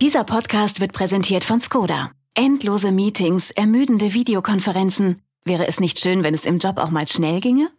[0.00, 2.12] Dieser Podcast wird präsentiert von Skoda.
[2.34, 5.20] Endlose Meetings, ermüdende Videokonferenzen.
[5.44, 7.70] Wäre es nicht schön, wenn es im Job auch mal schnell ginge?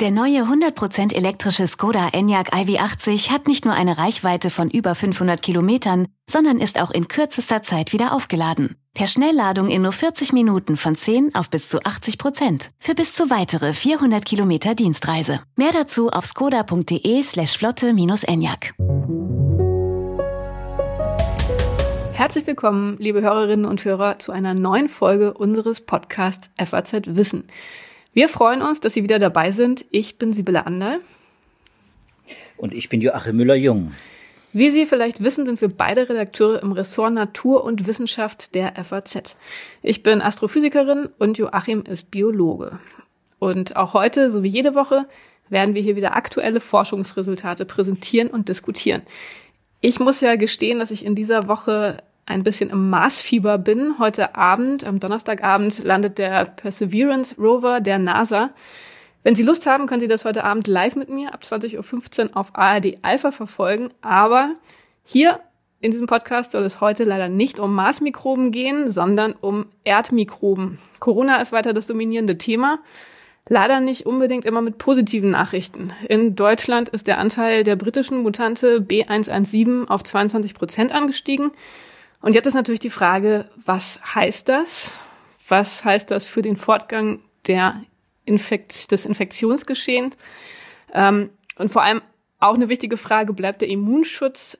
[0.00, 5.40] Der neue 100% elektrische Skoda Enyaq iV80 hat nicht nur eine Reichweite von über 500
[5.40, 8.76] Kilometern, sondern ist auch in kürzester Zeit wieder aufgeladen.
[8.96, 12.70] Per Schnellladung in nur 40 Minuten von 10 auf bis zu 80 Prozent.
[12.78, 15.40] Für bis zu weitere 400 Kilometer Dienstreise.
[15.56, 18.72] Mehr dazu auf skoda.de slash flotte-enyaq.
[22.12, 27.48] Herzlich willkommen, liebe Hörerinnen und Hörer, zu einer neuen Folge unseres Podcasts FAZ Wissen.
[28.12, 29.84] Wir freuen uns, dass Sie wieder dabei sind.
[29.90, 31.00] Ich bin Sibylle Anderl.
[32.56, 33.90] Und ich bin Joachim Müller-Jung.
[34.56, 39.36] Wie Sie vielleicht wissen, sind wir beide Redakteure im Ressort Natur und Wissenschaft der FAZ.
[39.82, 42.78] Ich bin Astrophysikerin und Joachim ist Biologe.
[43.40, 45.06] Und auch heute, so wie jede Woche,
[45.48, 49.02] werden wir hier wieder aktuelle Forschungsresultate präsentieren und diskutieren.
[49.80, 53.98] Ich muss ja gestehen, dass ich in dieser Woche ein bisschen im Marsfieber bin.
[53.98, 58.50] Heute Abend, am Donnerstagabend, landet der Perseverance Rover der NASA.
[59.24, 62.36] Wenn Sie Lust haben, können Sie das heute Abend live mit mir ab 20.15 Uhr
[62.36, 63.88] auf ARD Alpha verfolgen.
[64.02, 64.52] Aber
[65.02, 65.40] hier
[65.80, 70.78] in diesem Podcast soll es heute leider nicht um Marsmikroben gehen, sondern um Erdmikroben.
[71.00, 72.80] Corona ist weiter das dominierende Thema.
[73.48, 75.94] Leider nicht unbedingt immer mit positiven Nachrichten.
[76.06, 81.50] In Deutschland ist der Anteil der britischen Mutante B117 auf 22 Prozent angestiegen.
[82.20, 84.92] Und jetzt ist natürlich die Frage, was heißt das?
[85.48, 87.82] Was heißt das für den Fortgang der
[88.24, 90.16] Infekt, des Infektionsgeschehens?
[90.92, 92.02] Ähm, und vor allem
[92.40, 94.58] auch eine wichtige Frage, bleibt der Immunschutz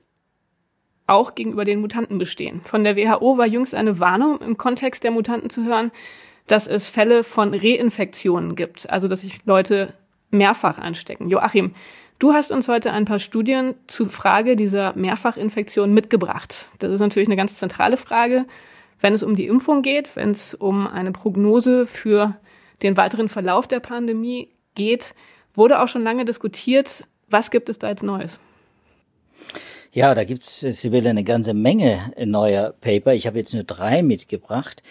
[1.07, 2.61] auch gegenüber den Mutanten bestehen?
[2.63, 5.91] Von der WHO war jüngst eine Warnung im Kontext der Mutanten zu hören,
[6.47, 9.93] dass es Fälle von Reinfektionen gibt, also dass sich Leute
[10.31, 11.29] mehrfach anstecken.
[11.29, 11.73] Joachim,
[12.17, 16.67] Du hast uns heute ein paar Studien zur Frage dieser Mehrfachinfektion mitgebracht.
[16.79, 18.45] Das ist natürlich eine ganz zentrale Frage,
[19.01, 22.37] wenn es um die Impfung geht, wenn es um eine Prognose für
[22.81, 25.15] den weiteren Verlauf der Pandemie geht.
[25.53, 27.07] Wurde auch schon lange diskutiert.
[27.29, 28.39] Was gibt es da jetzt Neues?
[29.91, 33.13] Ja, da gibt's, Sibylle, eine ganze Menge neuer Paper.
[33.13, 34.83] Ich habe jetzt nur drei mitgebracht.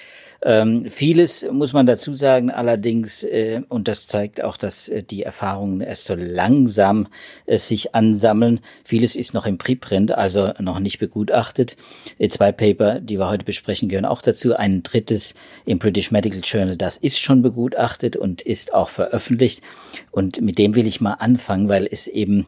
[0.46, 5.22] Ähm, vieles muss man dazu sagen, allerdings, äh, und das zeigt auch, dass äh, die
[5.22, 7.08] Erfahrungen erst so langsam
[7.46, 8.60] äh, sich ansammeln.
[8.84, 11.78] Vieles ist noch im Preprint, also noch nicht begutachtet.
[12.18, 14.54] Äh, zwei Paper, die wir heute besprechen, gehören auch dazu.
[14.54, 15.34] Ein drittes
[15.64, 19.62] im British Medical Journal, das ist schon begutachtet und ist auch veröffentlicht.
[20.10, 22.46] Und mit dem will ich mal anfangen, weil es eben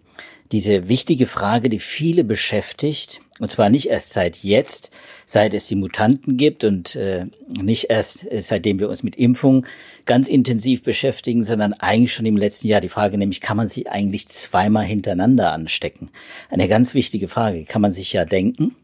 [0.52, 4.90] diese wichtige Frage, die viele beschäftigt, und zwar nicht erst seit jetzt,
[5.26, 9.66] seit es die Mutanten gibt und äh, nicht erst äh, seitdem wir uns mit Impfung
[10.06, 13.90] ganz intensiv beschäftigen, sondern eigentlich schon im letzten Jahr die Frage, nämlich kann man sich
[13.90, 16.10] eigentlich zweimal hintereinander anstecken?
[16.48, 18.74] Eine ganz wichtige Frage, kann man sich ja denken.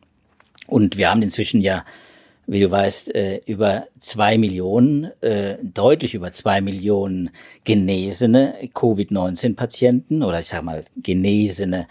[0.66, 1.84] Und wir haben inzwischen ja,
[2.47, 7.30] wie du weißt, äh, über zwei Millionen, äh, deutlich über zwei Millionen
[7.64, 11.86] genesene Covid-19-Patienten oder ich sage mal genesene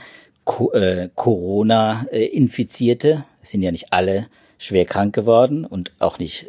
[0.73, 3.25] äh, Corona-Infizierte.
[3.41, 6.45] Es sind ja nicht alle schwer krank geworden und auch nicht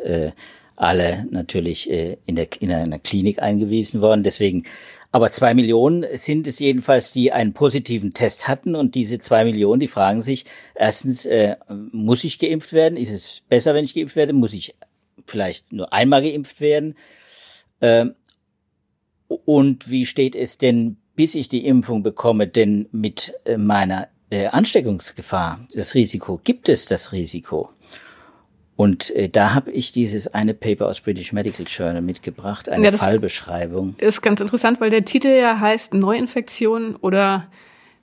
[0.77, 4.23] alle natürlich in, der, in einer Klinik eingewiesen worden.
[4.23, 4.65] Deswegen,
[5.13, 8.75] aber zwei Millionen sind es jedenfalls, die einen positiven Test hatten.
[8.75, 12.97] Und diese zwei Millionen, die fragen sich, erstens, äh, muss ich geimpft werden?
[12.97, 14.33] Ist es besser, wenn ich geimpft werde?
[14.33, 14.75] Muss ich
[15.27, 16.97] vielleicht nur einmal geimpft werden?
[17.81, 18.07] Äh,
[19.29, 24.47] und wie steht es denn bis ich die Impfung bekomme, denn mit äh, meiner äh,
[24.47, 27.71] Ansteckungsgefahr, das Risiko, gibt es das Risiko?
[28.83, 32.97] Und äh, da habe ich dieses eine Paper aus British Medical Journal mitgebracht, eine ja,
[32.97, 33.95] Fallbeschreibung.
[33.99, 37.47] Ist ganz interessant, weil der Titel ja heißt Neuinfektion oder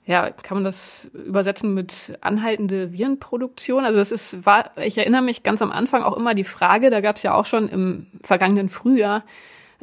[0.06, 3.84] ja, kann man das übersetzen mit anhaltende Virenproduktion?
[3.84, 7.02] Also das ist, war, ich erinnere mich ganz am Anfang auch immer die Frage, da
[7.02, 9.24] gab es ja auch schon im vergangenen Frühjahr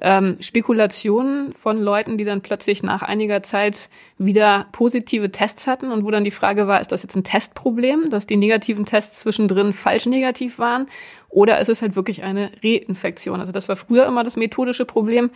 [0.02, 6.04] ähm, Spekulationen von Leuten, die dann plötzlich nach einiger Zeit wieder positive Tests hatten und
[6.04, 9.74] wo dann die Frage war, ist das jetzt ein Testproblem, dass die negativen Tests zwischendrin
[9.74, 10.88] falsch negativ waren
[11.30, 13.40] oder ist es halt wirklich eine Reinfektion?
[13.40, 15.32] Also das war früher immer das methodische Problem.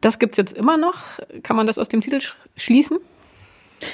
[0.00, 1.18] Das gibt's jetzt immer noch.
[1.42, 2.98] Kann man das aus dem Titel sch schließen?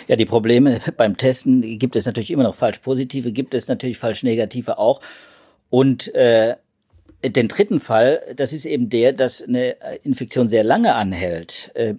[0.07, 3.99] Ja, die Probleme beim Testen gibt es natürlich immer noch falsch positive, gibt es natürlich
[3.99, 5.01] falsch negative auch.
[5.71, 6.57] Und äh,
[7.25, 11.95] den dritten Fall, das ist eben der, dass eine Infektion sehr lange anhält äh,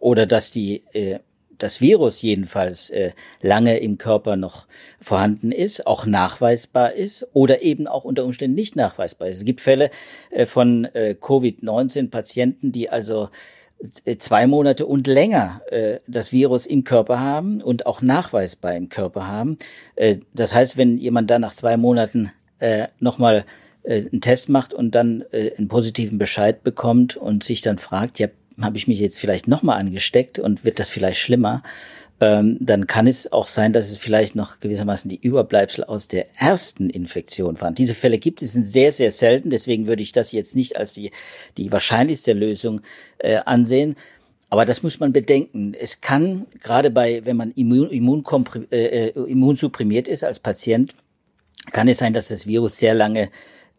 [0.00, 1.18] oder dass die äh,
[1.58, 4.66] das Virus jedenfalls äh, lange im Körper noch
[5.00, 9.38] vorhanden ist, auch nachweisbar ist oder eben auch unter Umständen nicht nachweisbar ist.
[9.38, 9.90] Es gibt Fälle
[10.30, 13.28] äh, von äh, Covid-19-Patienten, die also
[14.18, 19.26] zwei Monate und länger äh, das Virus im Körper haben und auch nachweisbar im Körper
[19.26, 19.58] haben.
[19.96, 23.44] Äh, das heißt, wenn jemand dann nach zwei Monaten äh, nochmal
[23.86, 28.18] äh, einen Test macht und dann äh, einen positiven Bescheid bekommt und sich dann fragt,
[28.18, 28.28] ja,
[28.60, 31.62] habe ich mich jetzt vielleicht nochmal angesteckt und wird das vielleicht schlimmer?
[32.20, 36.26] ähm, dann kann es auch sein, dass es vielleicht noch gewissermaßen die Überbleibsel aus der
[36.36, 37.74] ersten Infektion waren.
[37.74, 39.50] Diese Fälle gibt es, sind sehr, sehr selten.
[39.50, 41.10] Deswegen würde ich das jetzt nicht als die,
[41.58, 42.80] die wahrscheinlichste Lösung
[43.18, 43.96] äh, ansehen.
[44.48, 45.74] Aber das muss man bedenken.
[45.78, 47.90] Es kann, gerade bei, wenn man immun,
[48.70, 50.94] äh, äh, immunsupprimiert ist als Patient,
[51.72, 53.28] kann es sein, dass das Virus sehr lange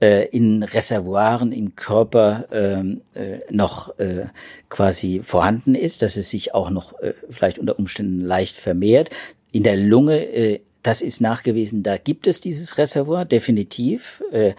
[0.01, 4.25] äh, in Reservoiren im Körper ähm, äh, noch äh,
[4.69, 9.09] quasi vorhanden ist, dass es sich auch noch äh, vielleicht unter Umständen leicht vermehrt.
[9.51, 14.23] In der Lunge, äh, das ist nachgewiesen, da gibt es dieses Reservoir definitiv.
[14.31, 14.53] Äh,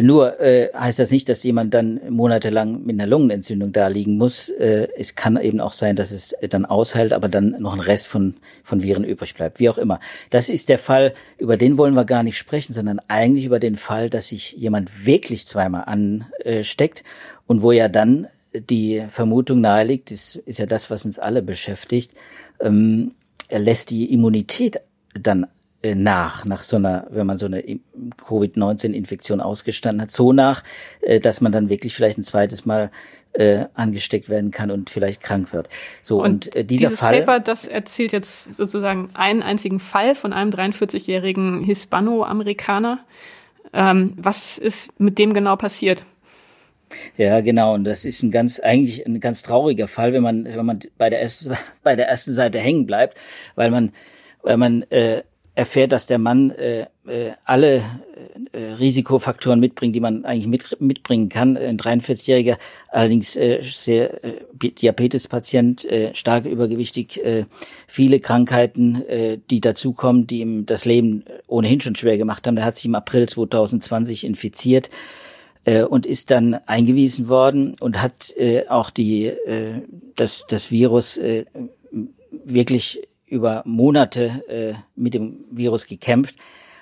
[0.00, 4.48] nur äh, heißt das nicht, dass jemand dann monatelang mit einer Lungenentzündung da liegen muss.
[4.48, 8.08] Äh, es kann eben auch sein, dass es dann aushält, aber dann noch ein Rest
[8.08, 9.60] von, von Viren übrig bleibt.
[9.60, 10.00] Wie auch immer.
[10.30, 13.76] Das ist der Fall, über den wollen wir gar nicht sprechen, sondern eigentlich über den
[13.76, 17.04] Fall, dass sich jemand wirklich zweimal ansteckt
[17.46, 22.12] und wo ja dann die Vermutung naheliegt, ist, ist ja das, was uns alle beschäftigt,
[22.60, 23.12] ähm,
[23.48, 24.80] er lässt die Immunität
[25.14, 25.46] dann
[25.82, 27.62] nach, nach so einer, wenn man so eine
[28.16, 30.62] Covid-19-Infektion ausgestanden hat, so nach,
[31.00, 32.90] äh, dass man dann wirklich vielleicht ein zweites Mal
[33.32, 35.68] äh, angesteckt werden kann und vielleicht krank wird.
[36.02, 37.20] So und, und äh, dieser dieses Fall.
[37.20, 43.00] Paper, das erzählt jetzt sozusagen einen einzigen Fall von einem 43-jährigen Hispano-Amerikaner.
[43.72, 46.04] Ähm, was ist mit dem genau passiert?
[47.16, 47.74] Ja, genau.
[47.74, 51.10] Und das ist ein ganz, eigentlich ein ganz trauriger Fall, wenn man, wenn man bei
[51.10, 53.18] der ersten, bei der ersten Seite hängen bleibt,
[53.54, 53.92] weil man,
[54.42, 55.22] weil man äh,
[55.54, 57.82] erfährt, dass der Mann äh, äh, alle
[58.52, 61.56] äh, Risikofaktoren mitbringt, die man eigentlich mit, mitbringen kann.
[61.56, 62.56] Ein 43-jähriger,
[62.88, 67.44] allerdings äh, sehr äh, Diabetespatient, äh, stark übergewichtig, äh,
[67.86, 72.56] viele Krankheiten, äh, die dazukommen, die ihm das Leben ohnehin schon schwer gemacht haben.
[72.56, 74.88] Der hat sich im April 2020 infiziert
[75.64, 79.82] äh, und ist dann eingewiesen worden und hat äh, auch die äh,
[80.16, 81.44] das das Virus äh,
[82.30, 83.02] wirklich
[83.32, 86.36] über Monate äh, mit dem Virus gekämpft,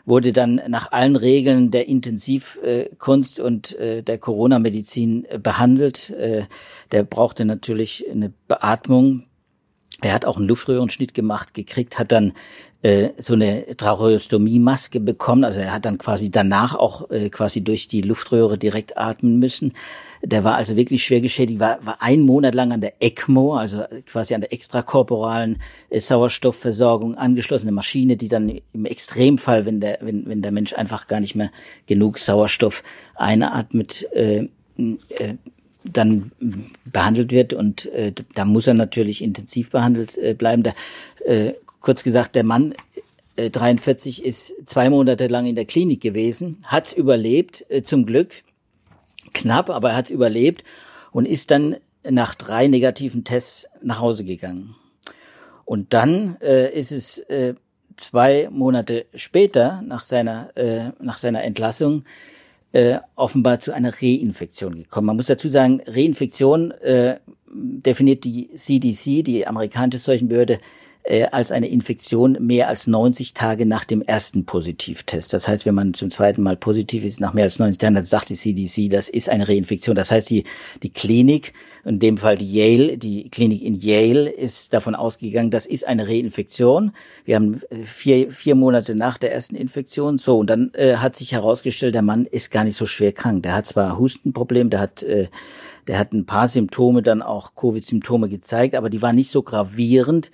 [0.04, 6.10] wurde dann nach allen Regeln der Intensivkunst äh, und äh, der Corona-Medizin äh, behandelt.
[6.10, 6.46] Äh,
[6.90, 9.26] der brauchte natürlich eine Beatmung.
[10.00, 12.32] Er hat auch einen Luftröhrenschnitt gemacht, gekriegt, hat dann
[12.82, 15.44] äh, so eine Tracheostomie-Maske bekommen.
[15.44, 19.74] Also er hat dann quasi danach auch äh, quasi durch die Luftröhre direkt atmen müssen.
[20.22, 23.84] Der war also wirklich schwer geschädigt, war, war ein Monat lang an der ECMO, also
[24.06, 30.26] quasi an der extrakorporalen äh, Sauerstoffversorgung angeschlossene Maschine, die dann im Extremfall, wenn der, wenn,
[30.26, 31.50] wenn der Mensch einfach gar nicht mehr
[31.86, 32.82] genug Sauerstoff
[33.14, 35.34] einatmet, äh, äh,
[35.84, 36.32] dann
[36.84, 40.62] behandelt wird und äh, da muss er natürlich intensiv behandelt äh, bleiben.
[40.62, 40.72] Da,
[41.24, 42.74] äh, kurz gesagt, der Mann
[43.36, 48.42] äh, 43 ist zwei Monate lang in der Klinik gewesen, hat's überlebt, äh, zum Glück,
[49.32, 50.64] knapp, aber er hat es überlebt
[51.12, 51.76] und ist dann
[52.08, 54.76] nach drei negativen Tests nach Hause gegangen.
[55.64, 57.54] Und dann äh, ist es äh,
[57.96, 62.04] zwei Monate später nach seiner äh, nach seiner Entlassung
[62.72, 65.06] äh, offenbar zu einer Reinfektion gekommen.
[65.06, 67.18] Man muss dazu sagen, Reinfektion äh,
[67.52, 70.60] definiert die CDC, die amerikanische Seuchenbehörde,
[71.02, 75.32] äh, als eine Infektion mehr als 90 Tage nach dem ersten Positivtest.
[75.32, 78.04] Das heißt, wenn man zum zweiten Mal positiv ist, nach mehr als 90 Tagen, dann
[78.04, 79.96] sagt die CDC, das ist eine Reinfektion.
[79.96, 80.44] Das heißt, die,
[80.82, 81.52] die Klinik,
[81.84, 86.06] in dem Fall die Yale, die Klinik in Yale ist davon ausgegangen, das ist eine
[86.06, 86.92] Reinfektion.
[87.24, 90.18] Wir haben äh, vier, vier Monate nach der ersten Infektion.
[90.18, 93.42] So, und dann äh, hat sich herausgestellt, der Mann ist gar nicht so schwer krank.
[93.42, 95.28] Der hat zwar Hustenproblem, der hat äh,
[95.90, 100.30] der hat ein paar Symptome, dann auch Covid-Symptome gezeigt, aber die waren nicht so gravierend,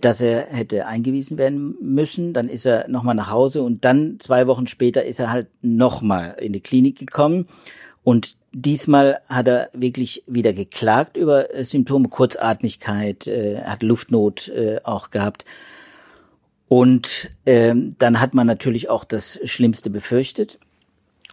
[0.00, 2.32] dass er hätte eingewiesen werden müssen.
[2.32, 6.36] Dann ist er nochmal nach Hause und dann zwei Wochen später ist er halt nochmal
[6.40, 7.46] in die Klinik gekommen.
[8.02, 14.50] Und diesmal hat er wirklich wieder geklagt über äh, Symptome, Kurzatmigkeit, äh, hat Luftnot
[14.84, 15.44] auch gehabt.
[16.68, 20.58] Und ähm, dann hat man natürlich auch das Schlimmste befürchtet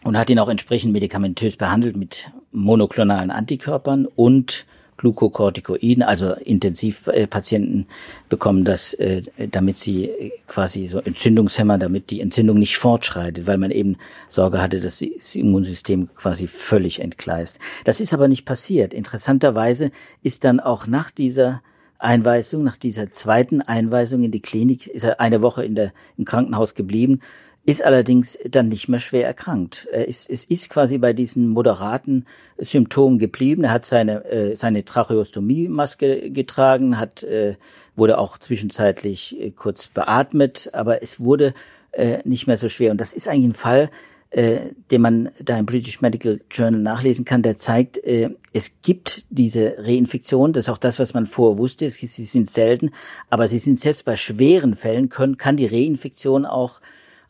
[0.03, 4.65] und hat ihn auch entsprechend medikamentös behandelt mit monoklonalen Antikörpern und
[5.03, 7.87] Glukokortikoiden, also Intensivpatienten
[8.29, 13.69] bekommen das, äh, damit sie quasi so Entzündungshemmer, damit die Entzündung nicht fortschreitet, weil man
[13.69, 13.97] eben
[14.29, 17.59] Sorge hatte, dass das Immunsystem quasi völlig entgleist.
[17.83, 18.93] Das ist aber nicht passiert.
[18.93, 19.91] Interessanterweise
[20.21, 21.61] ist dann auch nach dieser
[21.99, 26.23] Einweisung, nach dieser zweiten Einweisung in die Klinik, ist er eine Woche in der, im
[26.23, 27.19] Krankenhaus geblieben,
[27.65, 29.87] ist allerdings dann nicht mehr schwer erkrankt.
[29.91, 32.25] Er ist, es ist quasi bei diesen moderaten
[32.57, 33.63] Symptomen geblieben.
[33.63, 37.55] Er hat seine, äh, seine Tracheostomie-Maske getragen, hat, äh,
[37.95, 41.53] wurde auch zwischenzeitlich äh, kurz beatmet, aber es wurde
[41.93, 42.91] äh, nicht mehr so schwer.
[42.91, 43.89] Und das ist eigentlich ein Fall,
[44.31, 49.25] äh, den man da im British Medical Journal nachlesen kann, der zeigt, äh, es gibt
[49.29, 52.91] diese Reinfektion, das ist auch das, was man vorher wusste, sie sind selten,
[53.29, 56.81] aber sie sind selbst bei schweren Fällen, können, kann die Reinfektion auch,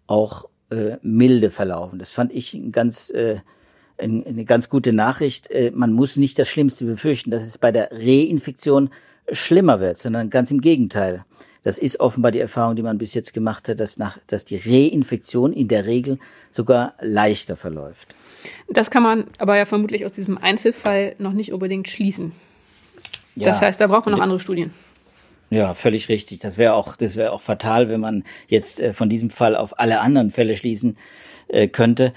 [0.07, 1.99] auch äh, milde verlaufen.
[1.99, 3.37] Das fand ich ein ganz, äh,
[3.97, 5.49] eine ganz gute Nachricht.
[5.51, 8.89] Äh, man muss nicht das Schlimmste befürchten, dass es bei der Reinfektion
[9.31, 11.25] schlimmer wird, sondern ganz im Gegenteil.
[11.63, 14.57] Das ist offenbar die Erfahrung, die man bis jetzt gemacht hat, dass, nach, dass die
[14.57, 16.19] Reinfektion in der Regel
[16.51, 18.15] sogar leichter verläuft.
[18.67, 22.33] Das kann man aber ja vermutlich aus diesem Einzelfall noch nicht unbedingt schließen.
[23.35, 23.45] Ja.
[23.45, 24.71] Das heißt, da braucht man noch andere Studien.
[25.53, 26.39] Ja, völlig richtig.
[26.39, 29.79] Das wäre auch, das wäre auch fatal, wenn man jetzt äh, von diesem Fall auf
[29.79, 30.97] alle anderen Fälle schließen
[31.47, 32.13] äh, könnte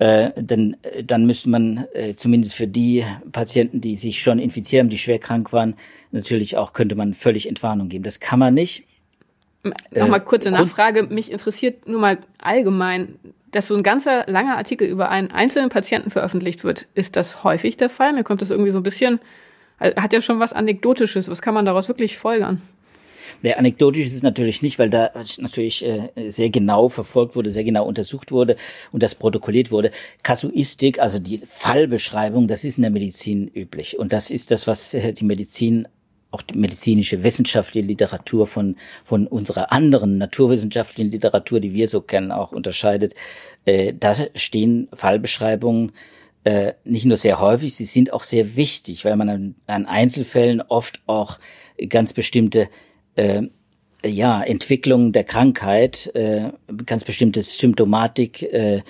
[0.00, 4.80] äh, denn äh, dann müsste man äh, zumindest für die Patienten, die sich schon infiziert
[4.80, 5.74] haben, die schwer krank waren,
[6.10, 8.02] natürlich auch könnte man völlig Entwarnung geben.
[8.02, 8.84] Das kann man nicht.
[9.90, 11.02] Nochmal äh, kurze Nachfrage.
[11.02, 13.16] Mich interessiert nur mal allgemein,
[13.50, 16.88] dass so ein ganzer langer Artikel über einen einzelnen Patienten veröffentlicht wird.
[16.94, 18.14] Ist das häufig der Fall?
[18.14, 19.20] Mir kommt das irgendwie so ein bisschen,
[19.78, 21.28] hat ja schon was Anekdotisches.
[21.28, 22.62] Was kann man daraus wirklich folgern?
[23.42, 27.64] Der anekdotisch ist es natürlich nicht, weil da natürlich äh, sehr genau verfolgt wurde, sehr
[27.64, 28.56] genau untersucht wurde
[28.92, 29.90] und das protokolliert wurde.
[30.22, 33.98] Kasuistik, also die Fallbeschreibung, das ist in der Medizin üblich.
[33.98, 35.86] Und das ist das, was äh, die Medizin
[36.30, 42.30] auch die medizinische wissenschaftliche Literatur von, von unserer anderen naturwissenschaftlichen Literatur, die wir so kennen,
[42.30, 43.14] auch unterscheidet.
[43.64, 45.92] Äh, da stehen Fallbeschreibungen
[46.44, 50.62] äh, nicht nur sehr häufig, sie sind auch sehr wichtig, weil man an, an Einzelfällen
[50.62, 51.38] oft auch
[51.88, 52.68] ganz bestimmte
[53.20, 53.42] äh,
[54.04, 56.50] ja, Entwicklung der Krankheit, äh,
[56.86, 58.82] ganz bestimmte Symptomatik äh,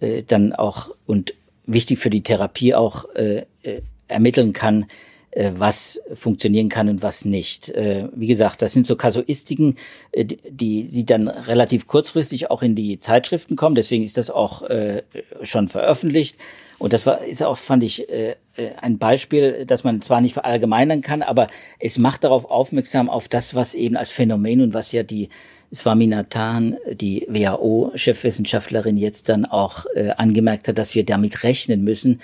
[0.00, 1.34] äh, dann auch und
[1.66, 4.86] wichtig für die Therapie auch äh, äh, ermitteln kann,
[5.34, 7.70] was funktionieren kann und was nicht.
[7.70, 9.76] Äh, wie gesagt, das sind so Kasuistiken,
[10.12, 13.74] äh, die, die dann relativ kurzfristig auch in die Zeitschriften kommen.
[13.74, 15.02] Deswegen ist das auch äh,
[15.42, 16.36] schon veröffentlicht.
[16.78, 20.34] Und das war, ist auch, fand ich, äh, äh, ein Beispiel, dass man zwar nicht
[20.34, 21.46] verallgemeinern kann, aber
[21.78, 25.28] es macht darauf aufmerksam, auf das, was eben als Phänomen und was ja die
[25.72, 32.20] Swaminathan, die WHO-Chefwissenschaftlerin, jetzt dann auch äh, angemerkt hat, dass wir damit rechnen müssen,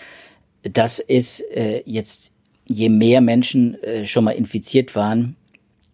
[0.62, 2.33] dass es äh, jetzt,
[2.69, 5.37] je mehr Menschen äh, schon mal infiziert waren,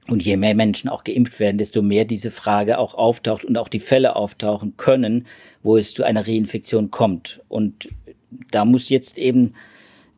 [0.06, 3.68] und je mehr Menschen auch geimpft werden, desto mehr diese Frage auch auftaucht und auch
[3.68, 5.26] die Fälle auftauchen können,
[5.62, 7.40] wo es zu einer Reinfektion kommt.
[7.48, 7.88] Und
[8.50, 9.54] da muss jetzt eben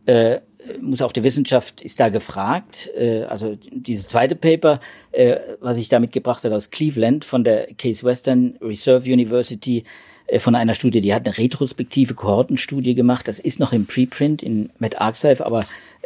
[0.06, 0.40] äh,
[0.80, 2.90] muss auch die Wissenschaft ist da gefragt.
[2.96, 4.80] Äh, also dieses zweite Paper,
[5.12, 9.84] äh, was ich da mitgebracht habe aus Cleveland von der Case Western Reserve University,
[10.26, 13.28] äh, von einer Studie, die hat eine retrospektive Kohortenstudie gemacht.
[13.28, 15.64] Das ist noch im Preprint in MedArchive, aber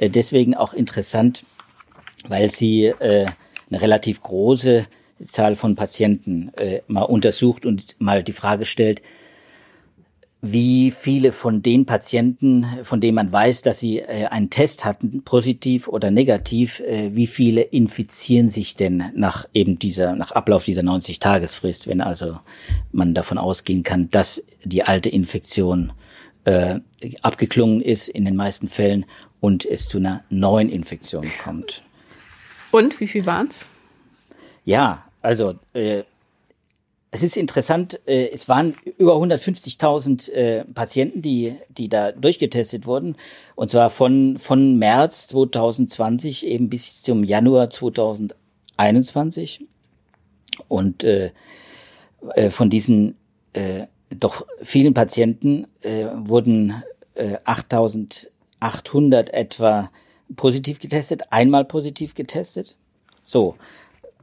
[0.08, 1.44] deswegen auch interessant,
[2.28, 3.26] weil sie äh,
[3.70, 4.86] eine relativ große
[5.24, 9.02] Zahl von Patienten äh, mal untersucht und mal die Frage stellt,
[10.42, 15.22] wie viele von den Patienten, von denen man weiß, dass sie äh, einen Test hatten,
[15.22, 20.82] positiv oder negativ, äh, wie viele infizieren sich denn nach eben dieser, nach Ablauf dieser
[20.82, 22.38] 90-Tagesfrist, wenn also
[22.90, 25.92] man davon ausgehen kann, dass die alte Infektion
[26.44, 26.80] äh,
[27.20, 29.04] abgeklungen ist in den meisten Fällen
[29.40, 31.82] und es zu einer neuen Infektion kommt.
[32.70, 33.66] Und wie viel waren's?
[34.64, 36.04] Ja, also äh,
[37.10, 43.16] es ist interessant, äh, es waren über 150.000 äh, Patienten, die, die da durchgetestet wurden.
[43.56, 49.66] Und zwar von, von März 2020 eben bis zum Januar 2021.
[50.68, 51.32] Und äh,
[52.34, 53.16] äh, von diesen
[53.54, 56.82] äh, doch vielen Patienten äh, wurden
[57.14, 57.38] äh,
[58.60, 59.90] 8.800 etwa
[60.36, 62.76] positiv getestet, einmal positiv getestet.
[63.22, 63.56] So,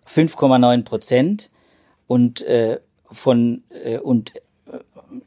[0.08, 1.50] 5,9 Prozent
[2.08, 2.80] und äh,
[3.12, 4.34] von äh, und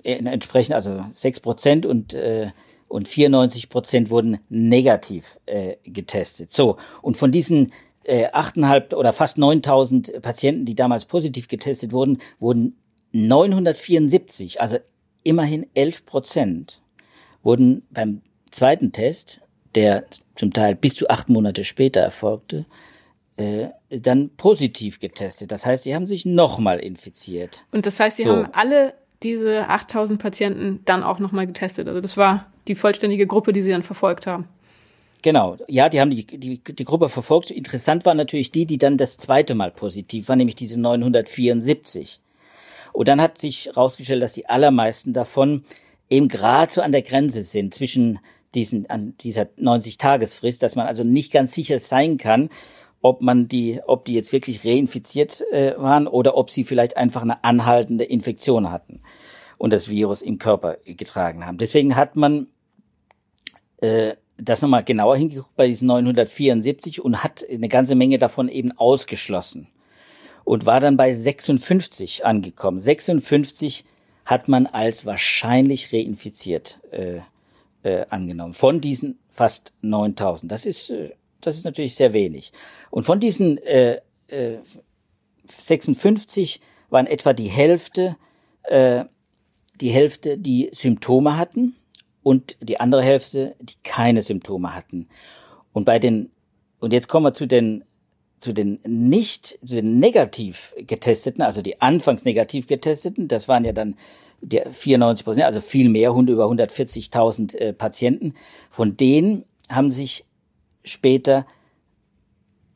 [0.03, 2.51] äh, entsprechend also sechs Prozent und äh,
[2.89, 6.51] und 94 Prozent wurden negativ äh, getestet.
[6.53, 7.73] So und von diesen
[8.05, 12.77] äh, 8.500 oder fast 9.000 Patienten, die damals positiv getestet wurden, wurden
[13.13, 14.79] 974, also
[15.23, 16.83] immerhin 11 Prozent,
[17.43, 19.41] wurden beim zweiten Test,
[19.75, 20.05] der
[20.37, 22.67] zum Teil bis zu acht Monate später erfolgte,
[23.37, 25.53] äh, dann positiv getestet.
[25.53, 27.65] Das heißt, sie haben sich nochmal infiziert.
[27.73, 28.31] Und das heißt, sie so.
[28.31, 31.89] haben alle diese 8000 Patienten dann auch nochmal getestet.
[31.89, 34.49] Also das war die vollständige Gruppe, die sie dann verfolgt haben.
[35.23, 37.51] Genau, ja, die haben die, die, die Gruppe verfolgt.
[37.51, 42.21] Interessant waren natürlich die, die dann das zweite Mal positiv waren, nämlich diese 974.
[42.93, 45.65] Und dann hat sich herausgestellt, dass die allermeisten davon
[46.09, 48.19] eben gerade so an der Grenze sind zwischen
[48.55, 52.51] diesen, an dieser 90-Tagesfrist, dass man also nicht ganz sicher sein kann,
[53.03, 57.23] ob man die, ob die jetzt wirklich reinfiziert äh, waren oder ob sie vielleicht einfach
[57.23, 59.01] eine anhaltende Infektion hatten
[59.57, 61.59] und das Virus im Körper getragen haben.
[61.59, 62.49] Deswegen hat man
[63.79, 68.73] äh, das nochmal genauer hingeguckt bei diesen 974 und hat eine ganze Menge davon eben
[68.73, 69.69] ausgeschlossen
[70.45, 72.81] und war dann bei 56 angekommen.
[72.81, 73.85] 56
[74.25, 77.21] hat man als wahrscheinlich reinfiziert äh,
[77.83, 80.51] äh, angenommen von diesen fast 9000.
[80.51, 81.11] Das ist äh,
[81.41, 82.53] das ist natürlich sehr wenig.
[82.91, 84.59] Und von diesen äh, äh,
[85.47, 86.61] 56
[86.91, 88.17] waren etwa die Hälfte
[88.65, 89.05] äh,
[89.81, 91.77] die Hälfte, die Symptome hatten
[92.23, 95.09] und die andere Hälfte, die keine Symptome hatten.
[95.73, 96.31] Und bei den
[96.81, 97.85] und jetzt kommen wir zu den
[98.39, 103.73] zu den nicht, zu den negativ getesteten, also die anfangs negativ getesteten, das waren ja
[103.73, 103.97] dann
[104.41, 108.35] die 94 Prozent, also viel mehr, über 140.000 äh, Patienten.
[108.71, 110.25] Von denen haben sich
[110.85, 111.47] später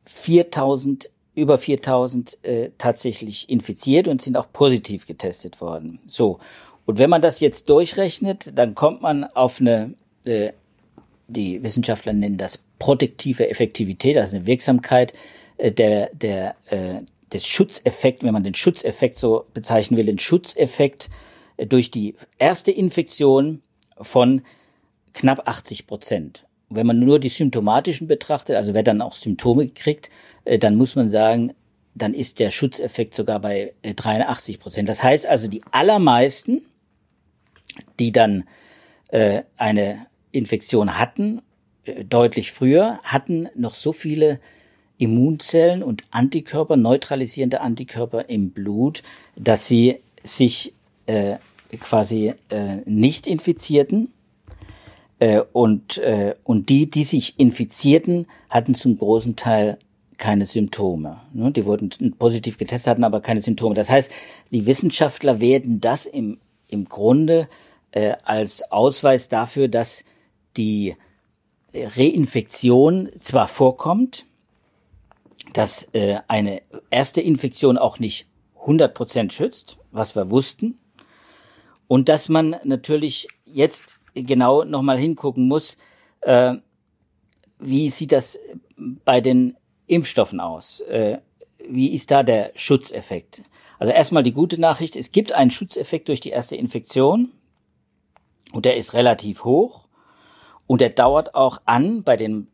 [0.07, 5.99] 4.000 über 4000 äh, tatsächlich infiziert und sind auch positiv getestet worden.
[6.07, 6.39] So.
[6.85, 9.95] Und wenn man das jetzt durchrechnet, dann kommt man auf eine,
[10.25, 10.51] äh,
[11.27, 15.13] die Wissenschaftler nennen das protektive Effektivität, also eine Wirksamkeit
[15.57, 17.01] äh, der, der, äh,
[17.33, 21.09] des Schutzeffekt, wenn man den Schutzeffekt so bezeichnen will, den Schutzeffekt
[21.57, 23.61] durch die erste Infektion
[23.99, 24.41] von
[25.13, 26.45] knapp 80 Prozent.
[26.69, 30.09] Wenn man nur die symptomatischen betrachtet, also wer dann auch Symptome kriegt,
[30.43, 31.53] äh, dann muss man sagen,
[31.93, 34.89] dann ist der Schutzeffekt sogar bei 83 Prozent.
[34.89, 36.65] Das heißt also, die allermeisten,
[37.99, 38.43] die dann
[39.09, 41.41] äh, eine Infektion hatten,
[42.09, 44.39] deutlich früher, hatten noch so viele
[44.97, 49.03] Immunzellen und Antikörper, neutralisierende Antikörper im Blut,
[49.35, 50.73] dass sie sich
[51.05, 51.37] äh,
[51.79, 54.11] quasi äh, nicht infizierten.
[55.19, 59.77] Äh, und, äh, und die, die sich infizierten, hatten zum großen Teil
[60.17, 61.21] keine Symptome.
[61.33, 61.51] Ne?
[61.51, 63.75] Die wurden positiv getestet, hatten aber keine Symptome.
[63.75, 64.11] Das heißt,
[64.51, 67.47] die Wissenschaftler werden das im, im Grunde
[67.91, 70.03] äh, als Ausweis dafür, dass
[70.57, 70.95] die
[71.73, 74.25] Reinfektion zwar vorkommt,
[75.53, 78.27] dass äh, eine erste Infektion auch nicht
[78.65, 80.77] 100% schützt, was wir wussten,
[81.87, 85.77] und dass man natürlich jetzt genau nochmal hingucken muss,
[86.21, 86.55] äh,
[87.59, 88.39] wie sieht das
[88.77, 89.55] bei den
[89.87, 90.81] Impfstoffen aus?
[90.81, 91.19] Äh,
[91.67, 93.43] wie ist da der Schutzeffekt?
[93.79, 97.31] Also erstmal die gute Nachricht, es gibt einen Schutzeffekt durch die erste Infektion
[98.53, 99.85] und der ist relativ hoch.
[100.67, 102.47] Und er dauert auch an, bei den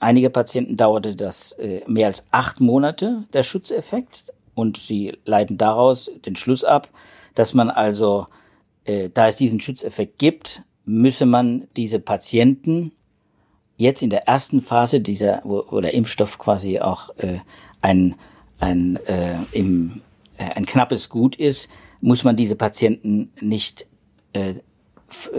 [0.00, 4.32] einige Patienten dauerte das äh, mehr als acht Monate, der Schutzeffekt.
[4.54, 6.88] Und sie leiten daraus den Schluss ab,
[7.36, 8.26] dass man also,
[8.88, 12.92] äh, da es diesen Schutzeffekt gibt, müsse man diese Patienten
[13.76, 17.38] jetzt in der ersten Phase dieser, wo, wo der Impfstoff quasi auch äh,
[17.82, 18.16] ein,
[18.58, 20.00] ein, äh, im,
[20.36, 21.68] äh, ein knappes Gut ist,
[22.00, 23.86] muss man diese Patienten nicht,
[24.32, 24.54] äh,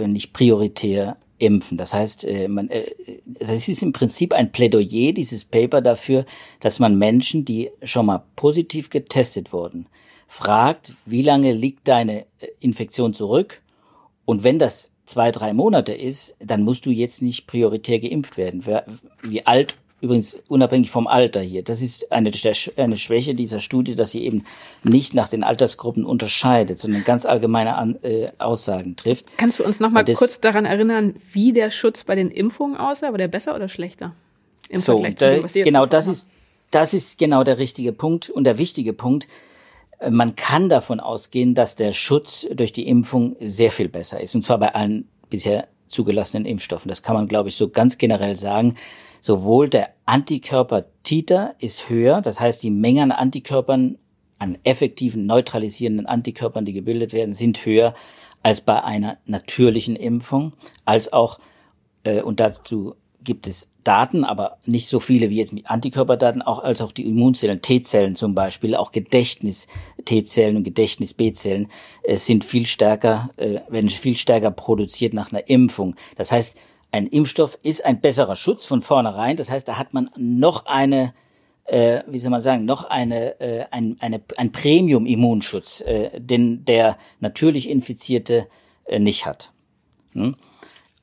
[0.06, 1.76] nicht prioritär impfen.
[1.76, 2.86] Das heißt, äh, man, äh,
[3.26, 6.24] das ist im Prinzip ein Plädoyer, dieses Paper dafür,
[6.60, 9.86] dass man Menschen, die schon mal positiv getestet wurden,
[10.30, 13.60] fragt, wie lange liegt deine äh, Infektion zurück?
[14.24, 18.64] Und wenn das zwei, drei Monate ist, dann musst du jetzt nicht prioritär geimpft werden.
[19.22, 21.62] Wie alt Übrigens unabhängig vom Alter hier.
[21.62, 22.30] Das ist eine,
[22.76, 24.44] eine Schwäche dieser Studie, dass sie eben
[24.82, 29.26] nicht nach den Altersgruppen unterscheidet, sondern ganz allgemeine An äh, Aussagen trifft.
[29.36, 33.10] Kannst du uns noch mal kurz daran erinnern, wie der Schutz bei den Impfungen aussah?
[33.10, 34.14] War der besser oder schlechter?
[34.70, 36.30] Im so, Vergleich zu dem, genau, das ist,
[36.70, 39.28] das ist genau der richtige Punkt und der wichtige Punkt.
[40.08, 44.34] Man kann davon ausgehen, dass der Schutz durch die Impfung sehr viel besser ist.
[44.34, 46.88] Und zwar bei allen bisher zugelassenen Impfstoffen.
[46.88, 48.76] Das kann man, glaube ich, so ganz generell sagen
[49.20, 53.98] sowohl der Antikörper Titer ist höher, das heißt die Menge an Antikörpern,
[54.38, 57.94] an effektiven neutralisierenden Antikörpern, die gebildet werden, sind höher
[58.42, 60.54] als bei einer natürlichen Impfung,
[60.86, 61.38] als auch,
[62.04, 66.62] äh, und dazu gibt es Daten, aber nicht so viele wie jetzt mit Antikörperdaten, auch
[66.62, 71.68] als auch die Immunzellen, T-Zellen zum Beispiel, auch Gedächtnis-T-Zellen und Gedächtnis-B-Zellen
[72.02, 75.96] äh, sind viel stärker, äh, werden viel stärker produziert nach einer Impfung.
[76.16, 76.56] Das heißt,
[76.92, 79.36] ein Impfstoff ist ein besserer Schutz von vornherein.
[79.36, 81.14] Das heißt, da hat man noch eine,
[81.64, 86.98] äh, wie soll man sagen, noch eine, äh, ein, eine, ein Premium-Immunschutz, äh, den der
[87.20, 88.48] natürlich Infizierte
[88.84, 89.52] äh, nicht hat.
[90.12, 90.36] Hm?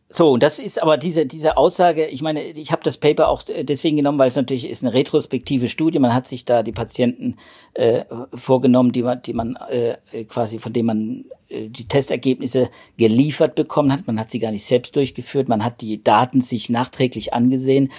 [0.10, 3.44] So, und das ist aber diese, diese Aussage, ich meine, ich habe das Paper auch
[3.44, 6.00] deswegen genommen, weil es natürlich ist eine retrospektive Studie.
[6.00, 7.36] Man hat sich da die Patienten
[7.74, 13.56] äh, vorgenommen, die man, die man äh, quasi, von denen man äh, die Testergebnisse geliefert
[13.56, 14.08] bekommen hat.
[14.08, 17.92] Man hat sie gar nicht selbst durchgeführt, man hat die Daten sich nachträglich angesehen.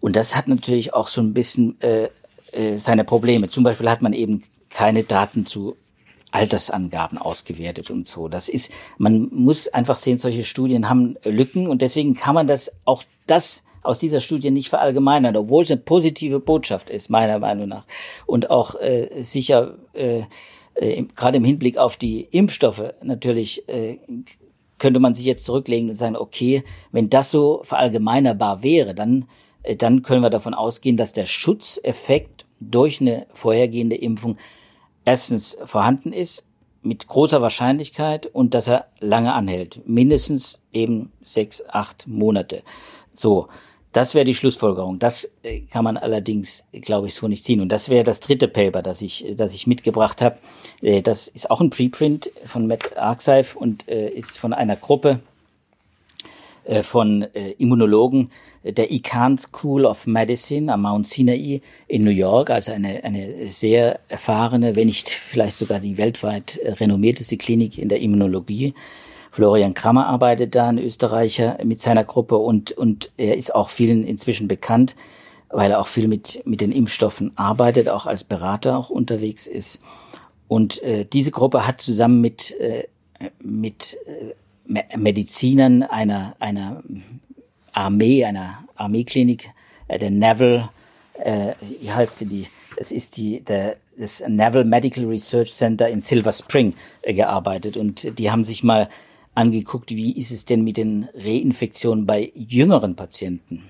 [0.00, 2.08] Und das hat natürlich auch so ein bisschen äh,
[2.52, 3.48] äh, seine Probleme.
[3.48, 5.76] Zum Beispiel hat man eben keine Daten zu
[6.32, 8.28] Altersangaben ausgewertet und so.
[8.28, 12.72] Das ist, man muss einfach sehen, solche Studien haben Lücken und deswegen kann man das
[12.84, 17.68] auch das aus dieser Studie nicht verallgemeinern, obwohl es eine positive Botschaft ist, meiner Meinung
[17.68, 17.84] nach.
[18.26, 20.22] Und auch äh, sicher, äh,
[20.74, 23.98] äh, gerade im Hinblick auf die Impfstoffe natürlich, äh,
[24.78, 29.26] könnte man sich jetzt zurücklegen und sagen, okay, wenn das so verallgemeinerbar wäre, dann,
[29.62, 34.38] äh, dann können wir davon ausgehen, dass der Schutzeffekt durch eine vorhergehende Impfung
[35.04, 36.46] erstens vorhanden ist,
[36.82, 39.86] mit großer Wahrscheinlichkeit und dass er lange anhält.
[39.86, 42.62] Mindestens eben sechs, acht Monate.
[43.10, 43.48] So.
[43.92, 44.98] Das wäre die Schlussfolgerung.
[44.98, 47.60] Das äh, kann man allerdings, glaube ich, so nicht ziehen.
[47.60, 50.38] Und das wäre das dritte Paper, das ich, das ich mitgebracht habe.
[50.80, 55.20] Äh, das ist auch ein Preprint von Matt Arksife und äh, ist von einer Gruppe
[56.82, 57.26] von
[57.58, 58.30] Immunologen
[58.62, 63.98] der Icahn School of Medicine am Mount Sinai in New York, also eine, eine sehr
[64.08, 68.74] erfahrene, wenn nicht vielleicht sogar die weltweit renommierteste Klinik in der Immunologie.
[69.32, 74.04] Florian Krammer arbeitet da, ein Österreicher mit seiner Gruppe und, und er ist auch vielen
[74.04, 74.94] inzwischen bekannt,
[75.48, 79.80] weil er auch viel mit, mit den Impfstoffen arbeitet, auch als Berater auch unterwegs ist.
[80.48, 82.84] Und äh, diese Gruppe hat zusammen mit, äh,
[83.40, 84.34] mit äh,
[84.96, 86.82] Medizinern einer, einer
[87.72, 89.50] Armee, einer Armeeklinik,
[89.88, 90.70] äh, der Naval,
[91.18, 92.46] äh, wie heißt sie die?
[92.76, 98.18] Es ist die, der, das Naval Medical Research Center in Silver Spring äh, gearbeitet und
[98.18, 98.88] die haben sich mal
[99.34, 103.64] angeguckt, wie ist es denn mit den Reinfektionen bei jüngeren Patienten.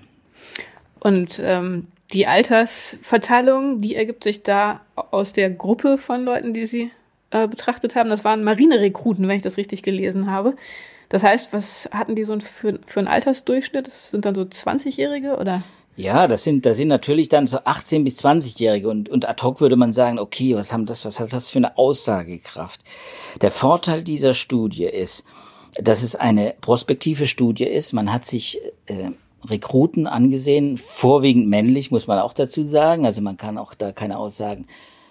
[0.99, 6.91] Und ähm, die Altersverteilung, die ergibt sich da aus der Gruppe von Leuten, die Sie
[7.31, 8.09] äh, betrachtet haben.
[8.09, 10.55] Das waren Marinerekruten, wenn ich das richtig gelesen habe.
[11.13, 13.85] Das heißt, was hatten die so für, für einen Altersdurchschnitt?
[13.85, 15.61] Das sind dann so 20-Jährige oder?
[15.95, 19.61] Ja, das sind, das sind natürlich dann so 18 bis 20-Jährige und, und ad hoc
[19.61, 22.81] würde man sagen, okay, was haben das, was hat das für eine Aussagekraft?
[23.43, 25.23] Der Vorteil dieser Studie ist,
[25.75, 27.93] dass es eine prospektive Studie ist.
[27.93, 29.11] Man hat sich äh,
[29.47, 33.05] Rekruten angesehen, vorwiegend männlich, muss man auch dazu sagen.
[33.05, 34.65] Also man kann auch da keine Aussagen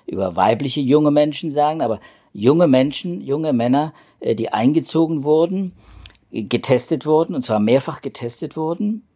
[0.06, 2.00] über weibliche junge Menschen sagen, aber
[2.32, 5.72] junge Menschen, junge Männer, äh, die eingezogen wurden,
[6.32, 9.06] getestet wurden, und zwar mehrfach getestet wurden.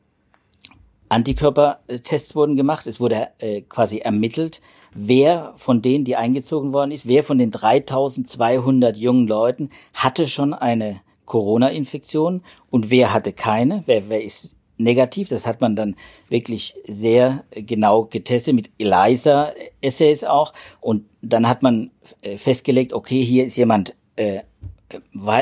[1.08, 4.60] Antikörpertests wurden gemacht, es wurde äh, quasi ermittelt,
[4.92, 10.52] wer von denen, die eingezogen worden ist, wer von den 3200 jungen Leuten hatte schon
[10.52, 15.28] eine Corona-Infektion und wer hatte keine, wer, wer ist negativ.
[15.28, 15.96] Das hat man dann
[16.28, 20.52] wirklich sehr genau getestet mit ELISA-Essays auch.
[20.80, 21.90] Und dann hat man
[22.22, 24.40] äh, festgelegt, okay, hier ist jemand, äh,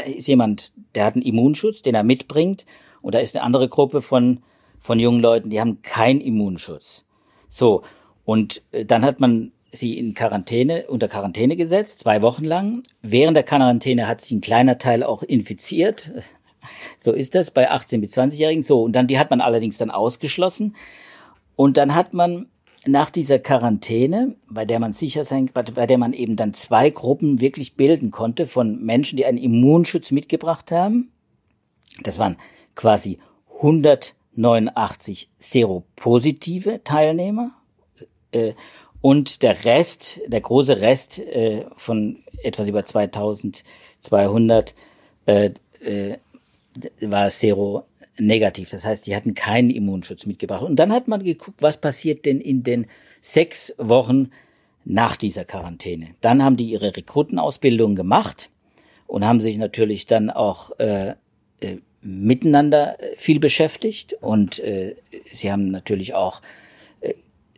[0.07, 2.67] ist jemand, der hat einen Immunschutz, den er mitbringt.
[3.03, 4.43] Und da ist eine andere Gruppe von,
[4.79, 7.05] von jungen Leuten, die haben keinen Immunschutz.
[7.49, 7.83] So.
[8.25, 12.83] Und äh, dann hat man sie in Quarantäne, unter Quarantäne gesetzt, zwei Wochen lang.
[13.03, 16.13] Während der Quarantäne hat sich ein kleiner Teil auch infiziert.
[16.99, 18.63] So ist das bei 18 bis 20-Jährigen.
[18.63, 20.75] So, und dann, die hat man allerdings dann ausgeschlossen.
[21.57, 22.49] Und dann hat man
[22.87, 27.41] nach dieser Quarantäne, bei der man sicher sein, bei der man eben dann zwei Gruppen
[27.41, 31.11] wirklich bilden konnte von Menschen, die einen Immunschutz mitgebracht haben.
[32.03, 32.37] Das waren
[32.75, 33.19] quasi
[33.57, 37.53] 189 seropositive Teilnehmer.
[38.33, 38.55] Äh,
[39.01, 44.75] und der Rest, der große Rest äh, von etwas über 2200
[45.27, 45.51] äh,
[47.01, 47.85] war Sero
[48.19, 48.71] negativ.
[48.71, 50.63] Das heißt, die hatten keinen Immunschutz mitgebracht.
[50.63, 52.87] Und dann hat man geguckt, was passiert denn in den
[53.21, 54.31] sechs Wochen
[54.85, 56.09] nach dieser Quarantäne.
[56.21, 58.51] Dann haben die ihre Rekrutenausbildung gemacht
[59.07, 61.15] und haben sich natürlich dann auch äh,
[61.61, 64.95] äh, miteinander viel beschäftigt und äh,
[65.31, 66.43] sie haben natürlich auch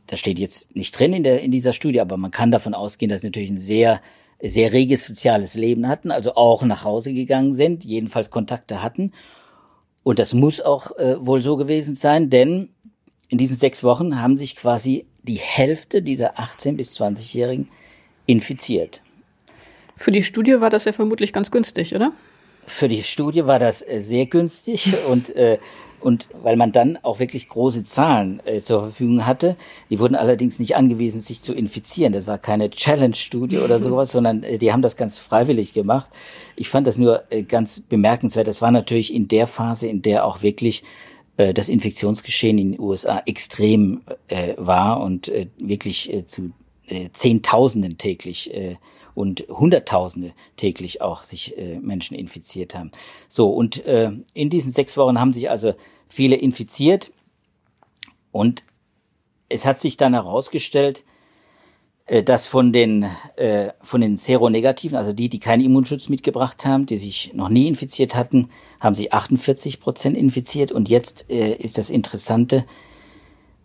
[0.07, 3.11] das steht jetzt nicht drin in, der, in dieser Studie, aber man kann davon ausgehen,
[3.11, 4.01] dass sie natürlich ein sehr,
[4.41, 9.13] sehr reges soziales Leben hatten, also auch nach Hause gegangen sind, jedenfalls Kontakte hatten.
[10.07, 12.69] Und das muss auch äh, wohl so gewesen sein, denn
[13.29, 17.69] in diesen sechs Wochen haben sich quasi die Hälfte dieser 18- bis 20-Jährigen
[18.25, 19.03] infiziert.
[19.97, 22.13] Für die Studie war das ja vermutlich ganz günstig, oder?
[22.67, 25.59] für die Studie war das äh, sehr günstig und äh,
[26.01, 29.57] und weil man dann auch wirklich große Zahlen äh, zur Verfügung hatte.
[29.91, 32.13] Die wurden allerdings nicht angewiesen, sich zu infizieren.
[32.13, 36.09] Das war keine Challenge-Studie oder sowas, sondern äh, die haben das ganz freiwillig gemacht.
[36.57, 38.49] Ich fand das nur äh, ganz bemerkenswert.
[38.49, 40.83] Das war natürlich in der Phase, in der auch wirklich
[41.37, 46.53] äh, das Infektionsgeschehen in den USA extrem äh, war und äh, wirklich zu
[46.87, 48.77] äh, Zehntausenden täglich äh,
[49.15, 52.91] und Hunderttausende täglich auch sich äh, Menschen infiziert haben.
[53.29, 55.75] So, und äh, in diesen sechs Wochen haben sich also
[56.09, 57.13] viele infiziert
[58.33, 58.65] und
[59.49, 61.05] es hat sich dann herausgestellt,
[62.07, 66.87] äh, dass von den, äh, von den Seronegativen, also die, die keinen Immunschutz mitgebracht haben,
[66.87, 70.73] die sich noch nie infiziert hatten, haben sich 48 Prozent infiziert.
[70.73, 72.65] Und jetzt äh, ist das Interessante,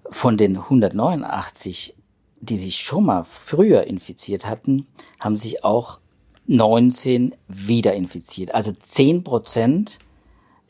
[0.10, 1.96] von den 189
[2.42, 4.88] die sich schon mal früher infiziert hatten,
[5.20, 6.00] haben sich auch
[6.48, 8.54] 19 wieder infiziert.
[8.54, 10.00] Also 10 Prozent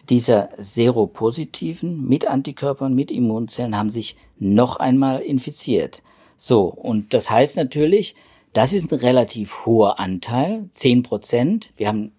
[0.09, 6.03] dieser Seropositiven mit Antikörpern, mit Immunzellen haben sich noch einmal infiziert.
[6.35, 8.15] So, und das heißt natürlich,
[8.51, 11.71] das ist ein relativ hoher Anteil, 10 Prozent.
[11.77, 12.11] Wir haben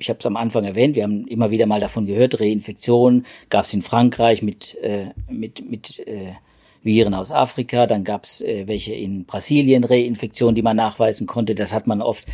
[0.00, 3.66] ich habe es am Anfang erwähnt, wir haben immer wieder mal davon gehört, Reinfektionen gab
[3.66, 6.32] es in Frankreich mit, äh, mit, mit äh,
[6.82, 11.54] Viren aus Afrika, dann gab es äh, welche in Brasilien, Reinfektionen, die man nachweisen konnte.
[11.54, 12.24] Das hat man oft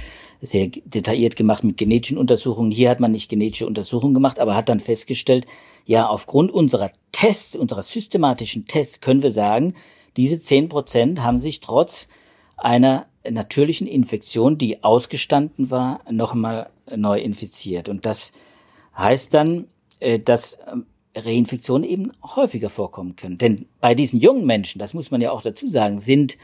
[0.40, 2.70] sehr detailliert gemacht mit genetischen Untersuchungen.
[2.70, 5.46] Hier hat man nicht genetische Untersuchungen gemacht, aber hat dann festgestellt,
[5.84, 9.74] ja, aufgrund unserer Tests, unserer systematischen Tests können wir sagen,
[10.16, 12.08] diese zehn Prozent haben sich trotz
[12.56, 17.88] einer natürlichen Infektion, die ausgestanden war, nochmal neu infiziert.
[17.88, 18.32] Und das
[18.96, 19.66] heißt dann,
[20.00, 20.86] äh, dass ähm,
[21.24, 23.38] Reinfektionen eben häufiger vorkommen können.
[23.38, 26.36] Denn bei diesen jungen Menschen, das muss man ja auch dazu sagen, sind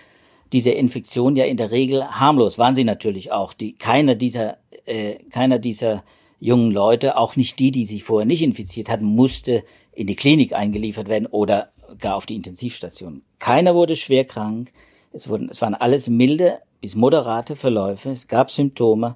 [0.52, 2.58] diese Infektionen ja in der Regel harmlos.
[2.58, 3.52] Waren sie natürlich auch.
[3.52, 6.04] Die, keiner dieser, äh, keiner dieser
[6.40, 10.52] jungen Leute, auch nicht die, die sich vorher nicht infiziert hatten, musste in die Klinik
[10.52, 13.22] eingeliefert werden oder gar auf die Intensivstation.
[13.38, 14.72] Keiner wurde schwer krank.
[15.12, 18.10] Es wurden, es waren alles milde bis moderate Verläufe.
[18.10, 19.14] Es gab Symptome.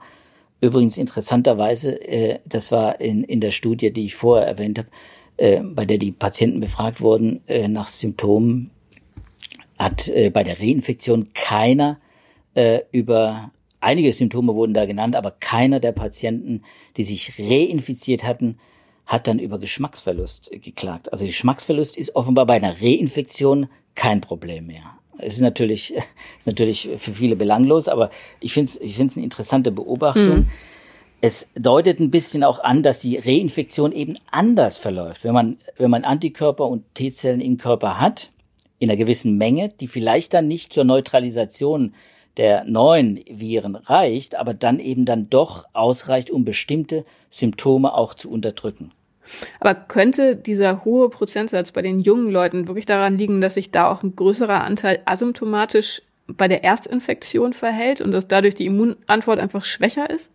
[0.61, 4.89] Übrigens interessanterweise, äh, das war in, in der Studie, die ich vorher erwähnt habe,
[5.37, 8.71] äh, bei der die Patienten befragt wurden äh, nach Symptomen,
[9.79, 11.99] hat äh, bei der Reinfektion keiner
[12.55, 16.63] äh, über einige Symptome wurden da genannt, aber keiner der Patienten,
[16.97, 18.59] die sich reinfiziert hatten,
[19.05, 21.13] hat dann über Geschmacksverlust geklagt.
[21.13, 24.99] Also Geschmacksverlust ist offenbar bei einer Reinfektion kein Problem mehr.
[25.19, 25.95] Es ist natürlich,
[26.39, 30.39] ist natürlich für viele belanglos, aber ich finde es ich find's eine interessante Beobachtung.
[30.41, 30.51] Mhm
[31.27, 35.25] es deutet ein bisschen auch an, dass die Reinfektion eben anders verläuft.
[35.25, 38.31] Wenn man, wenn man Antikörper und T-Zellen im Körper hat,
[38.79, 41.95] in einer gewissen Menge, die vielleicht dann nicht zur Neutralisation
[42.37, 48.31] der neuen Viren reicht, aber dann eben dann doch ausreicht, um bestimmte Symptome auch zu
[48.31, 48.93] unterdrücken.
[49.59, 53.91] Aber könnte dieser hohe Prozentsatz bei den jungen Leuten wirklich daran liegen, dass sich da
[53.91, 59.65] auch ein größerer Anteil asymptomatisch bei der Erstinfektion verhält und dass dadurch die Immunantwort einfach
[59.65, 60.31] schwächer ist?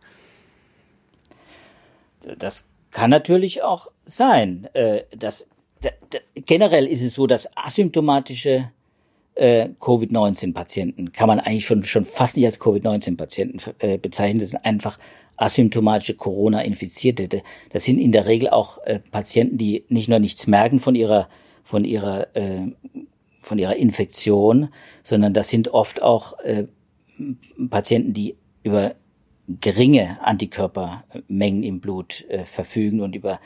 [2.38, 4.68] Das kann natürlich auch sein.
[4.74, 5.48] Äh, dass,
[6.36, 8.72] generell ist es so, dass asymptomatische
[9.36, 14.40] äh, Covid-19-Patienten kann man eigentlich schon, schon fast nicht als Covid-19-Patienten äh, bezeichnen.
[14.40, 15.00] Das sind einfach
[15.38, 17.42] asymptomatische Corona-Infizierte.
[17.72, 21.30] Das sind in der Regel auch äh, Patienten, die nicht nur nichts merken von ihrer,
[21.64, 22.68] von ihrer, äh,
[23.42, 24.70] von ihrer Infektion,
[25.02, 26.66] sondern das sind oft auch äh,
[27.70, 28.94] Patienten, die über
[29.48, 33.40] geringe Antikörpermengen im Blut äh, verfügen und über,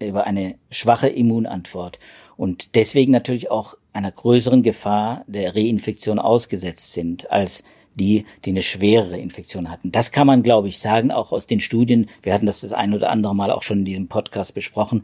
[0.00, 1.98] über eine schwache Immunantwort
[2.36, 7.64] und deswegen natürlich auch einer größeren Gefahr der Reinfektion ausgesetzt sind als
[7.98, 9.90] die, die eine schwerere Infektion hatten.
[9.90, 12.06] Das kann man, glaube ich, sagen, auch aus den Studien.
[12.22, 15.02] Wir hatten das das ein oder andere Mal auch schon in diesem Podcast besprochen.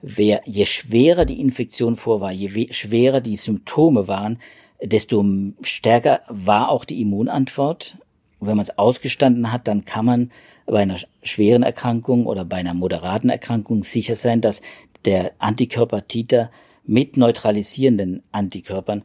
[0.00, 4.38] Wer, je schwerer die Infektion vor war, je schwerer die Symptome waren,
[4.82, 5.24] desto
[5.62, 7.98] stärker war auch die Immunantwort
[8.38, 10.30] und wenn man es ausgestanden hat, dann kann man
[10.66, 14.62] bei einer schweren Erkrankung oder bei einer moderaten Erkrankung sicher sein, dass
[15.04, 16.50] der Antikörper Titer
[16.84, 19.02] mit neutralisierenden Antikörpern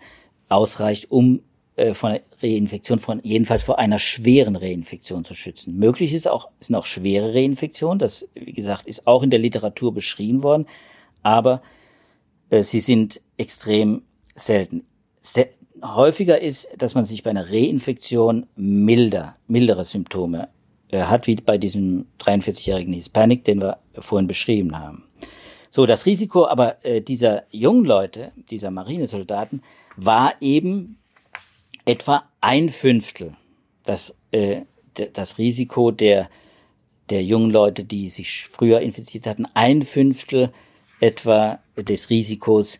[0.49, 1.41] ausreicht, um
[1.75, 5.77] äh, von Reinfektion, von jedenfalls vor einer schweren Reinfektion zu schützen.
[5.77, 9.93] Möglich ist auch, sind auch schwere Reinfektionen, das, wie gesagt, ist auch in der Literatur
[9.93, 10.65] beschrieben worden,
[11.23, 11.61] aber
[12.49, 14.03] äh, sie sind extrem
[14.35, 14.83] selten.
[15.19, 15.49] Se
[15.83, 20.49] häufiger ist, dass man sich bei einer Reinfektion milder, mildere Symptome
[20.89, 25.05] äh, hat, wie bei diesem 43-jährigen Hispanic, den wir vorhin beschrieben haben.
[25.69, 29.63] So, das Risiko aber äh, dieser jungen Leute, dieser Marinesoldaten,
[29.95, 30.97] war eben
[31.85, 33.35] etwa ein Fünftel
[33.85, 34.61] das, äh,
[35.13, 36.29] das Risiko der,
[37.09, 40.51] der jungen Leute, die sich früher infiziert hatten, ein Fünftel
[40.99, 42.79] etwa des Risikos,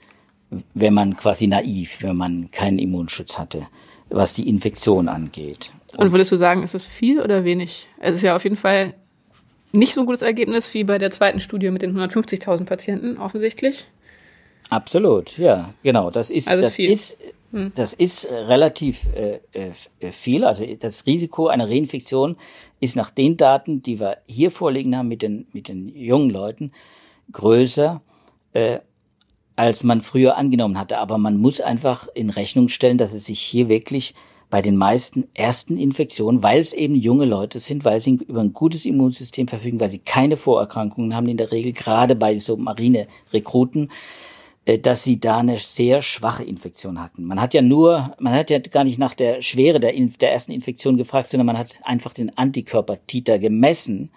[0.73, 3.67] wenn man quasi naiv, wenn man keinen Immunschutz hatte,
[4.09, 5.71] was die Infektion angeht.
[5.97, 7.87] Und würdest du sagen, ist das viel oder wenig?
[7.99, 8.93] Es ist ja auf jeden Fall
[9.73, 13.85] nicht so ein gutes Ergebnis wie bei der zweiten Studie mit den 150.000 Patienten, offensichtlich.
[14.69, 16.11] Absolut, ja, genau.
[16.11, 16.91] Das ist, also das viel.
[16.91, 17.17] ist,
[17.51, 17.71] hm.
[17.75, 20.45] das ist relativ äh, äh, viel.
[20.45, 22.37] Also das Risiko einer Reinfektion
[22.79, 26.71] ist nach den Daten, die wir hier vorliegen haben mit den, mit den jungen Leuten,
[27.31, 28.01] größer,
[28.53, 28.79] äh,
[29.61, 30.97] als man früher angenommen hatte.
[30.97, 34.15] Aber man muss einfach in Rechnung stellen, dass es sich hier wirklich
[34.49, 38.53] bei den meisten ersten Infektionen, weil es eben junge Leute sind, weil sie über ein
[38.53, 43.91] gutes Immunsystem verfügen, weil sie keine Vorerkrankungen haben, in der Regel gerade bei so Marine-Rekruten,
[44.65, 47.23] äh, dass sie da eine sehr schwache Infektion hatten.
[47.23, 50.53] Man hat ja nur, man hat ja gar nicht nach der Schwere der, der ersten
[50.53, 54.09] Infektion gefragt, sondern man hat einfach den Antikörpertiter gemessen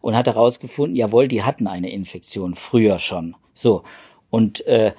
[0.00, 3.34] und hat herausgefunden, jawohl, die hatten eine Infektion früher schon.
[3.52, 3.82] So.
[4.32, 4.94] Und äh,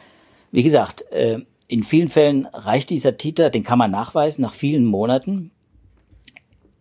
[0.52, 4.86] wie gesagt, äh, in vielen Fällen reicht dieser Titer, den kann man nachweisen nach vielen
[4.86, 5.50] Monaten.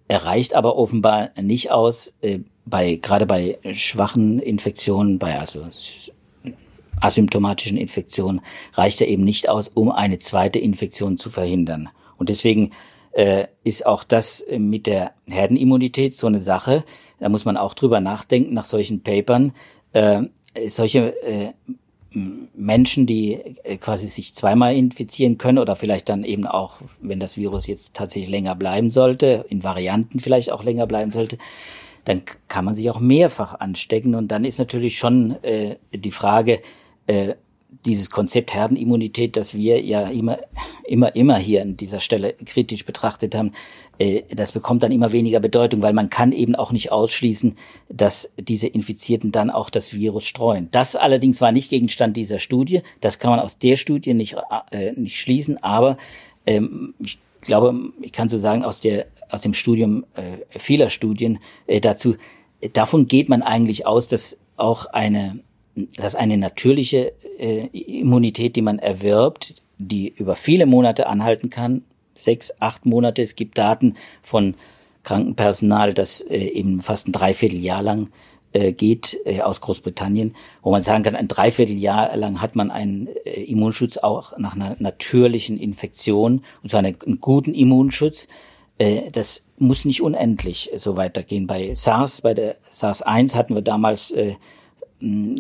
[0.07, 5.67] Er reicht aber offenbar nicht aus, äh, bei, gerade bei schwachen Infektionen, bei also
[7.01, 8.43] asymptomatischen Infektionen,
[8.75, 11.89] reicht er eben nicht aus, um eine zweite Infektion zu verhindern.
[12.19, 12.73] Und deswegen
[13.13, 16.85] äh, ist auch das mit der Herdenimmunität so eine Sache.
[17.19, 19.55] Da muss man auch drüber nachdenken nach solchen Papern.
[19.95, 20.25] Äh,
[20.69, 21.53] solche äh,
[22.13, 27.37] Menschen, die äh, quasi sich zweimal infizieren können oder vielleicht dann eben auch, wenn das
[27.37, 31.39] Virus jetzt tatsächlich länger bleiben sollte, in Varianten vielleicht auch länger bleiben sollte,
[32.05, 34.15] dann kann man sich auch mehrfach anstecken.
[34.15, 36.61] Und dann ist natürlich schon äh, die Frage,
[37.07, 37.35] äh,
[37.85, 40.39] dieses Konzept Herdenimmunität, das wir ja immer,
[40.85, 43.53] immer, immer hier an dieser Stelle kritisch betrachtet haben,
[43.99, 47.57] äh, das bekommt dann immer weniger Bedeutung, weil man kann eben auch nicht ausschließen,
[47.89, 50.69] dass diese Infizierten dann auch das Virus streuen.
[50.71, 52.83] Das allerdings war nicht Gegenstand dieser Studie.
[53.01, 54.37] Das kann man aus der Studie nicht,
[54.71, 55.97] äh, nicht schließen, aber
[56.47, 61.39] ähm, ich glaube, ich kann so sagen, aus der, aus dem Studium äh, vieler Studien
[61.67, 62.17] äh, dazu,
[62.75, 65.41] davon geht man eigentlich aus, dass auch eine
[65.75, 71.83] dass eine natürliche äh, Immunität, die man erwirbt, die über viele Monate anhalten kann,
[72.15, 73.23] sechs, acht Monate.
[73.23, 74.55] Es gibt Daten von
[75.03, 78.09] Krankenpersonal, das äh, eben fast ein Dreivierteljahr lang
[78.53, 83.09] äh, geht äh, aus Großbritannien, wo man sagen kann, ein Dreivierteljahr lang hat man einen
[83.25, 88.29] äh, Immunschutz auch nach einer natürlichen Infektion, und zwar einen, einen guten Immunschutz.
[88.79, 91.47] Äh, das muss nicht unendlich so weitergehen.
[91.47, 94.35] Bei SARS, bei der SARS-1 hatten wir damals äh,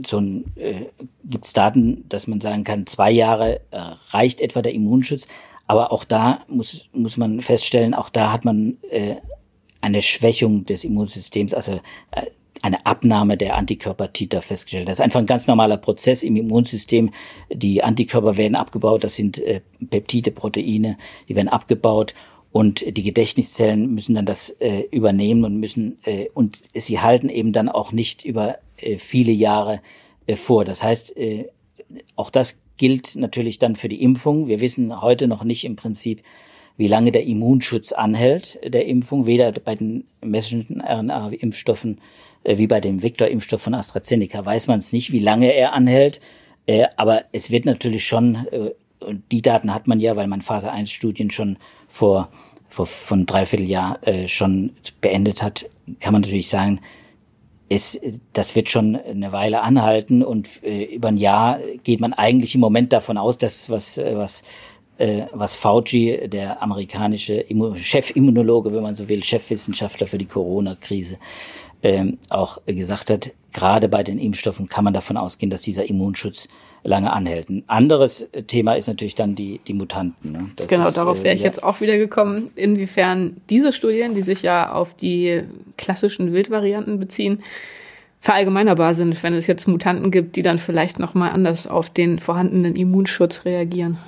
[0.05, 0.87] so ein, äh,
[1.25, 3.79] gibt es Daten, dass man sagen kann, zwei Jahre äh,
[4.11, 5.27] reicht etwa der Immunschutz.
[5.67, 9.17] Aber auch da muss, muss man feststellen, auch da hat man äh,
[9.81, 12.27] eine Schwächung des Immunsystems, also äh,
[12.63, 14.89] eine Abnahme der Antikörpertiter festgestellt.
[14.89, 17.11] Das ist einfach ein ganz normaler Prozess im Immunsystem.
[17.53, 20.97] Die Antikörper werden abgebaut, das sind äh, Peptide, Proteine,
[21.29, 22.15] die werden abgebaut
[22.53, 27.53] und die Gedächtniszellen müssen dann das äh, übernehmen und müssen äh, und sie halten eben
[27.53, 28.59] dann auch nicht über
[28.99, 29.81] viele Jahre
[30.27, 30.65] äh, vor.
[30.65, 31.47] Das heißt, äh,
[32.17, 34.49] auch das gilt natürlich dann für die Impfung.
[34.49, 36.23] Wir wissen heute noch nicht im Prinzip,
[36.77, 42.01] wie lange der Immunschutz anhält der Impfung, weder bei den Messenger-RNA-Impfstoffen
[42.45, 46.21] wie bei dem Vektor-Impfstoff von AstraZeneca weiß man es nicht, wie lange er anhält.
[46.97, 48.49] Aber es wird natürlich schon,
[48.99, 52.31] und die Daten hat man ja, weil man Phase 1 Studien schon vor,
[52.69, 55.69] vor von dreiviertel Jahr schon beendet hat,
[56.01, 56.81] kann man natürlich sagen,
[57.75, 57.99] es,
[58.33, 62.61] das wird schon eine Weile anhalten und äh, über ein Jahr geht man eigentlich im
[62.61, 64.43] Moment davon aus, dass was, äh, was,
[64.99, 71.19] äh, was Fauci, der amerikanische Chefimmunologe, wenn man so will, Chefwissenschaftler für die Corona-Krise,
[71.83, 76.49] ähm, auch gesagt hat, gerade bei den Impfstoffen kann man davon ausgehen, dass dieser Immunschutz
[76.85, 77.49] lange anhält.
[77.49, 80.33] Ein anderes Thema ist natürlich dann die, die Mutanten.
[80.33, 80.51] Ne?
[80.69, 84.73] Genau, ist, darauf wäre ich jetzt auch wieder gekommen, inwiefern diese Studien, die sich ja
[84.73, 85.43] auf die
[85.77, 87.43] klassischen Wildvarianten beziehen,
[88.21, 92.77] verallgemeinerbar sind, wenn es jetzt Mutanten gibt, die dann vielleicht nochmal anders auf den vorhandenen
[92.77, 93.99] Immunschutz reagieren.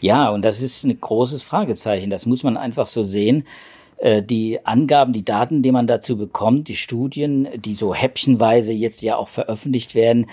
[0.00, 2.10] Ja, und das ist ein großes Fragezeichen.
[2.10, 3.44] Das muss man einfach so sehen.
[3.98, 9.02] Äh, die Angaben, die Daten, die man dazu bekommt, die Studien, die so häppchenweise jetzt
[9.02, 10.26] ja auch veröffentlicht werden,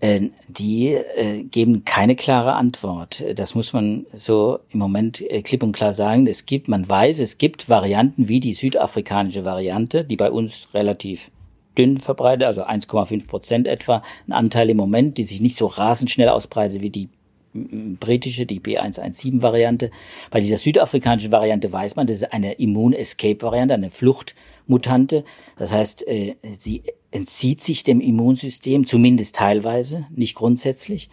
[0.00, 3.24] äh, die äh, geben keine klare Antwort.
[3.36, 6.26] Das muss man so im Moment klipp und klar sagen.
[6.26, 11.30] Es gibt, man weiß, es gibt Varianten wie die südafrikanische Variante, die bei uns relativ
[11.78, 16.10] dünn verbreitet, also 1,5 Prozent etwa, ein Anteil im Moment, die sich nicht so rasend
[16.10, 17.08] schnell ausbreitet wie die
[17.54, 19.90] britische, die B117-Variante.
[20.30, 24.34] Bei dieser südafrikanischen Variante weiß man, das ist eine Immune-Escape-Variante, eine Flucht-
[24.66, 25.24] Mutante.
[25.56, 31.10] Das heißt, äh, sie entzieht sich dem Immunsystem, zumindest teilweise, nicht grundsätzlich,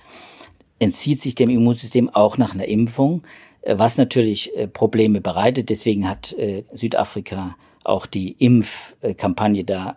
[0.79, 3.23] entzieht sich dem Immunsystem auch nach einer Impfung,
[3.61, 5.69] äh, was natürlich äh, Probleme bereitet.
[5.69, 6.35] Deswegen hat
[6.73, 9.95] Südafrika auch die Impfkampagne da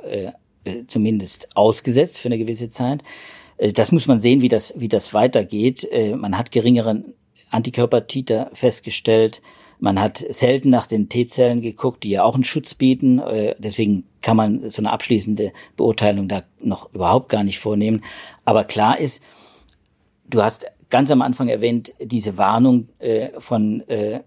[0.86, 3.02] zumindest ausgesetzt für eine gewisse Zeit.
[3.58, 5.88] Das muss man sehen, wie das, wie das weitergeht.
[6.16, 7.04] Man hat geringere
[7.50, 9.42] Antikörpertiter festgestellt.
[9.78, 13.22] Man hat selten nach den T-Zellen geguckt, die ja auch einen Schutz bieten.
[13.58, 18.02] Deswegen kann man so eine abschließende Beurteilung da noch überhaupt gar nicht vornehmen.
[18.44, 19.22] Aber klar ist,
[20.28, 24.20] du hast ganz am Anfang erwähnt, diese Warnung äh, von äh,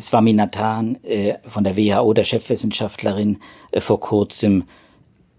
[0.00, 3.38] Swaminathan äh, von der WHO, der Chefwissenschaftlerin,
[3.70, 4.64] äh, vor kurzem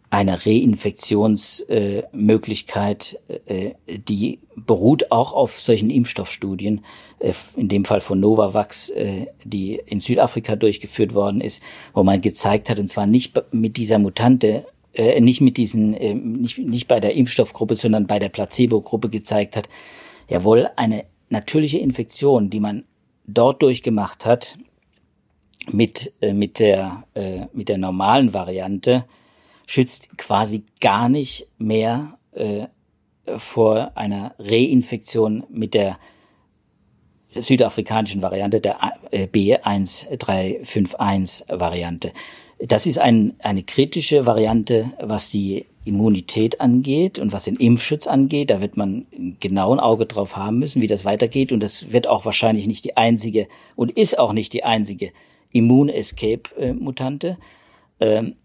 [0.09, 6.85] eine Reinfektionsmöglichkeit, äh, äh, die beruht auch auf solchen Impfstoffstudien,
[7.19, 11.61] äh, in dem Fall von Novavax, äh, die in Südafrika durchgeführt worden ist,
[11.93, 16.13] wo man gezeigt hat, und zwar nicht mit dieser Mutante, äh, nicht mit diesen, äh,
[16.13, 19.69] nicht, nicht bei der Impfstoffgruppe, sondern bei der Placebo-Gruppe gezeigt hat,
[20.27, 22.85] Jawohl, eine natürliche Infektion, die man
[23.27, 24.57] dort durchgemacht hat,
[25.71, 27.03] mit, mit, der,
[27.53, 29.05] mit der normalen Variante,
[29.65, 32.67] schützt quasi gar nicht mehr äh,
[33.37, 35.97] vor einer Reinfektion mit der
[37.33, 38.77] südafrikanischen Variante, der
[39.11, 42.13] äh, B1351-Variante.
[42.59, 48.49] Das ist ein, eine kritische Variante, was die Immunität angeht und was den Impfschutz angeht.
[48.49, 49.05] Da wird man
[49.39, 51.51] genau ein Auge drauf haben müssen, wie das weitergeht.
[51.51, 55.11] Und das wird auch wahrscheinlich nicht die einzige und ist auch nicht die einzige
[55.51, 57.37] Immun-Escape-Mutante.
[57.99, 58.35] Ähm,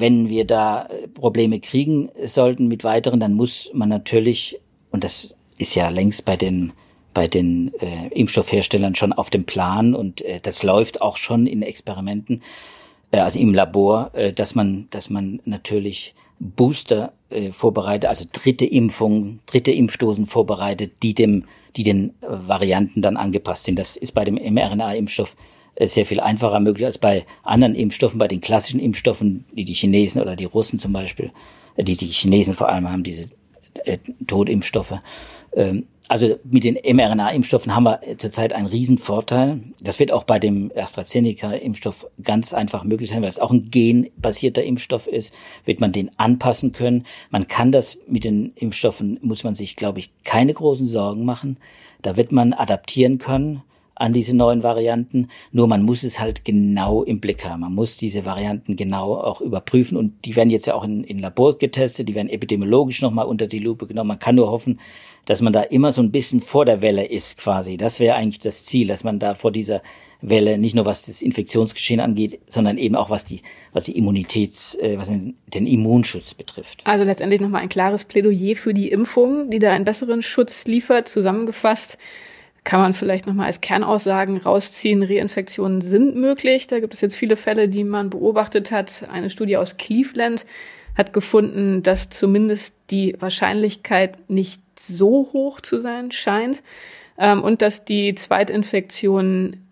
[0.00, 5.74] wenn wir da Probleme kriegen sollten mit weiteren, dann muss man natürlich, und das ist
[5.74, 6.72] ja längst bei den
[7.14, 11.62] bei den äh, Impfstoffherstellern schon auf dem Plan und äh, das läuft auch schon in
[11.62, 12.42] Experimenten,
[13.12, 18.66] äh, also im Labor, äh, dass man, dass man natürlich Booster äh, vorbereitet, also dritte
[18.66, 21.44] Impfungen, dritte Impfdosen vorbereitet, die dem,
[21.76, 23.78] die den äh, Varianten dann angepasst sind.
[23.78, 28.28] Das ist bei dem mRNA-Impfstoff äh, sehr viel einfacher möglich als bei anderen Impfstoffen, bei
[28.28, 31.32] den klassischen Impfstoffen, die die Chinesen oder die Russen zum Beispiel,
[31.76, 33.26] äh, die die Chinesen vor allem haben, diese
[33.84, 35.00] äh, Totimpfstoffe.
[35.54, 39.60] Ähm, also mit den mRNA-Impfstoffen haben wir zurzeit einen Riesenvorteil.
[39.82, 44.62] Das wird auch bei dem AstraZeneca-Impfstoff ganz einfach möglich sein, weil es auch ein genbasierter
[44.62, 45.32] Impfstoff ist,
[45.64, 47.04] wird man den anpassen können.
[47.30, 51.56] Man kann das mit den Impfstoffen, muss man sich, glaube ich, keine großen Sorgen machen.
[52.02, 53.62] Da wird man adaptieren können
[53.94, 55.28] an diese neuen Varianten.
[55.52, 57.60] Nur man muss es halt genau im Blick haben.
[57.60, 61.18] Man muss diese Varianten genau auch überprüfen und die werden jetzt ja auch in, in
[61.18, 64.08] Labor getestet, die werden epidemiologisch nochmal unter die Lupe genommen.
[64.08, 64.80] Man kann nur hoffen,
[65.26, 67.76] dass man da immer so ein bisschen vor der Welle ist quasi.
[67.76, 69.80] Das wäre eigentlich das Ziel, dass man da vor dieser
[70.20, 73.42] Welle nicht nur was das Infektionsgeschehen angeht, sondern eben auch was die
[73.72, 76.80] was die Immunitäts äh, was den, Immunschutz betrifft.
[76.84, 81.08] Also letztendlich nochmal ein klares Plädoyer für die Impfung, die da einen besseren Schutz liefert,
[81.08, 81.98] zusammengefasst
[82.64, 86.66] kann man vielleicht nochmal als Kernaussagen rausziehen, Reinfektionen sind möglich.
[86.66, 89.06] Da gibt es jetzt viele Fälle, die man beobachtet hat.
[89.12, 90.46] Eine Studie aus Cleveland
[90.96, 96.62] hat gefunden, dass zumindest die Wahrscheinlichkeit nicht so hoch zu sein scheint
[97.18, 99.66] ähm, und dass die Zweitinfektionen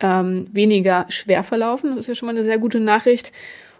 [0.00, 1.90] ähm, weniger schwer verlaufen.
[1.90, 3.32] Das ist ja schon mal eine sehr gute Nachricht.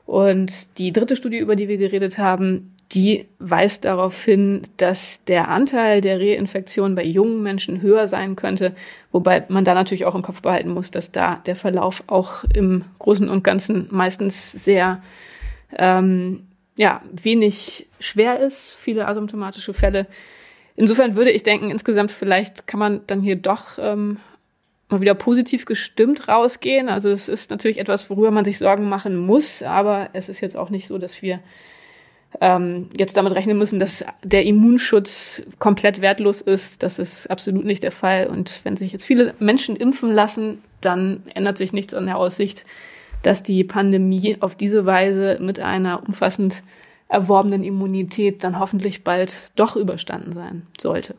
[0.04, 5.48] Und die dritte Studie, über die wir geredet haben, die weist darauf hin, dass der
[5.48, 8.74] Anteil der Reinfektion bei jungen Menschen höher sein könnte,
[9.12, 12.84] wobei man da natürlich auch im Kopf behalten muss, dass da der Verlauf auch im
[12.98, 15.02] Großen und Ganzen meistens sehr
[15.76, 20.06] ähm, ja, wenig schwer ist, viele asymptomatische Fälle.
[20.76, 24.18] Insofern würde ich denken, insgesamt vielleicht kann man dann hier doch ähm,
[24.88, 26.88] mal wieder positiv gestimmt rausgehen.
[26.88, 30.56] Also es ist natürlich etwas, worüber man sich Sorgen machen muss, aber es ist jetzt
[30.56, 31.40] auch nicht so, dass wir
[32.40, 36.82] ähm, jetzt damit rechnen müssen, dass der Immunschutz komplett wertlos ist.
[36.82, 38.26] Das ist absolut nicht der Fall.
[38.26, 42.64] Und wenn sich jetzt viele Menschen impfen lassen, dann ändert sich nichts an der Aussicht,
[43.22, 46.62] dass die Pandemie auf diese Weise mit einer umfassend
[47.08, 51.14] erworbenen Immunität dann hoffentlich bald doch überstanden sein sollte.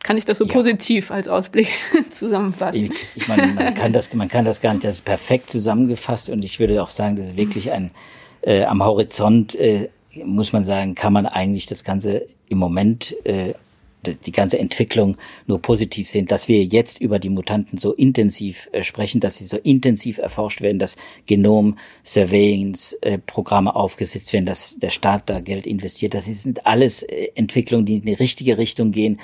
[0.00, 0.52] Kann ich das so ja.
[0.52, 1.68] positiv als Ausblick
[2.10, 2.86] zusammenfassen?
[2.86, 6.30] Ich, ich meine, man kann das, man kann das gar nicht, das ist perfekt zusammengefasst
[6.30, 7.90] und ich würde auch sagen, das ist wirklich ein
[8.40, 9.88] äh, am Horizont äh,
[10.24, 13.54] muss man sagen, kann man eigentlich das Ganze im Moment, äh,
[14.06, 15.16] die ganze Entwicklung
[15.46, 19.44] nur positiv sehen, dass wir jetzt über die Mutanten so intensiv äh, sprechen, dass sie
[19.44, 20.96] so intensiv erforscht werden, dass
[21.26, 26.14] Genom-Surveillance-Programme äh, aufgesetzt werden, dass der Staat da Geld investiert.
[26.14, 29.18] Das sind alles äh, Entwicklungen, die in die richtige Richtung gehen.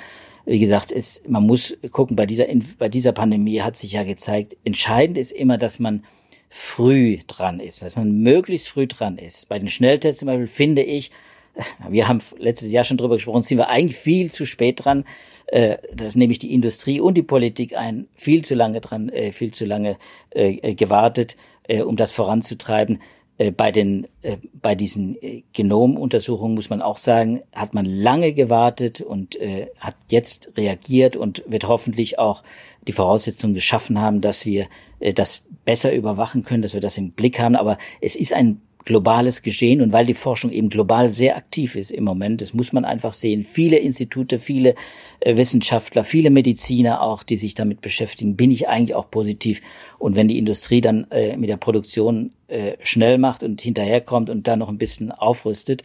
[0.45, 2.45] Wie gesagt, es, man muss gucken, bei dieser,
[2.77, 6.03] bei dieser Pandemie hat sich ja gezeigt, entscheidend ist immer, dass man
[6.49, 9.49] früh dran ist, dass man möglichst früh dran ist.
[9.49, 11.11] Bei den Schnelltests zum Beispiel finde ich,
[11.89, 15.05] wir haben letztes Jahr schon drüber gesprochen, sind wir eigentlich viel zu spät dran.
[15.47, 15.77] Äh,
[16.15, 19.65] nehme ich die Industrie und die Politik ein, viel zu lange dran, äh, viel zu
[19.65, 19.97] lange
[20.31, 21.37] äh, gewartet,
[21.67, 22.99] äh, um das voranzutreiben.
[23.37, 28.33] Äh, bei den, äh, bei diesen äh, Genomuntersuchungen muss man auch sagen, hat man lange
[28.33, 32.43] gewartet und äh, hat jetzt reagiert und wird hoffentlich auch
[32.87, 34.67] die Voraussetzungen geschaffen haben, dass wir äh,
[35.13, 37.55] das besser überwachen können, dass wir das im Blick haben.
[37.55, 41.91] Aber es ist ein globales Geschehen und weil die Forschung eben global sehr aktiv ist
[41.91, 44.75] im Moment, das muss man einfach sehen, viele Institute, viele
[45.19, 49.61] äh, Wissenschaftler, viele Mediziner auch, die sich damit beschäftigen, bin ich eigentlich auch positiv.
[49.97, 54.47] Und wenn die Industrie dann äh, mit der Produktion äh, schnell macht und hinterherkommt und
[54.47, 55.81] dann noch ein bisschen aufrüstet,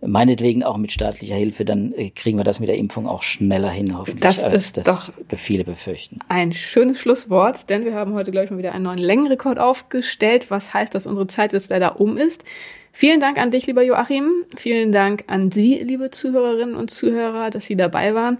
[0.00, 3.70] meinetwegen auch mit staatlicher Hilfe, dann äh, kriegen wir das mit der Impfung auch schneller
[3.70, 6.20] hin, hoffentlich, das als ist das doch viele befürchten.
[6.28, 10.50] Ein schönes Schlusswort, denn wir haben heute, glaube ich, mal wieder einen neuen Längenrekord aufgestellt,
[10.50, 12.44] was heißt, dass unsere Zeit jetzt leider um ist.
[12.92, 14.44] Vielen Dank an dich, lieber Joachim.
[14.56, 18.38] Vielen Dank an Sie, liebe Zuhörerinnen und Zuhörer, dass Sie dabei waren.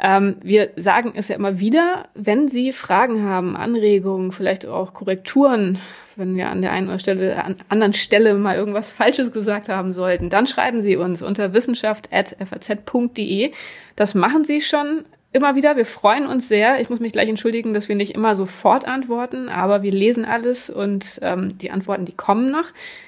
[0.00, 5.78] Ähm, wir sagen es ja immer wieder, wenn Sie Fragen haben, Anregungen, vielleicht auch Korrekturen,
[6.16, 9.92] wenn wir an der einen oder Stelle, an anderen Stelle mal irgendwas Falsches gesagt haben
[9.92, 13.52] sollten, dann schreiben Sie uns unter wissenschaft.faz.de.
[13.96, 15.76] Das machen Sie schon immer wieder.
[15.76, 16.80] Wir freuen uns sehr.
[16.80, 20.70] Ich muss mich gleich entschuldigen, dass wir nicht immer sofort antworten, aber wir lesen alles
[20.70, 22.66] und ähm, die Antworten, die kommen noch.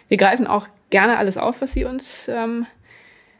[0.08, 2.66] Wir greifen auch gerne alles auf, was Sie uns ähm,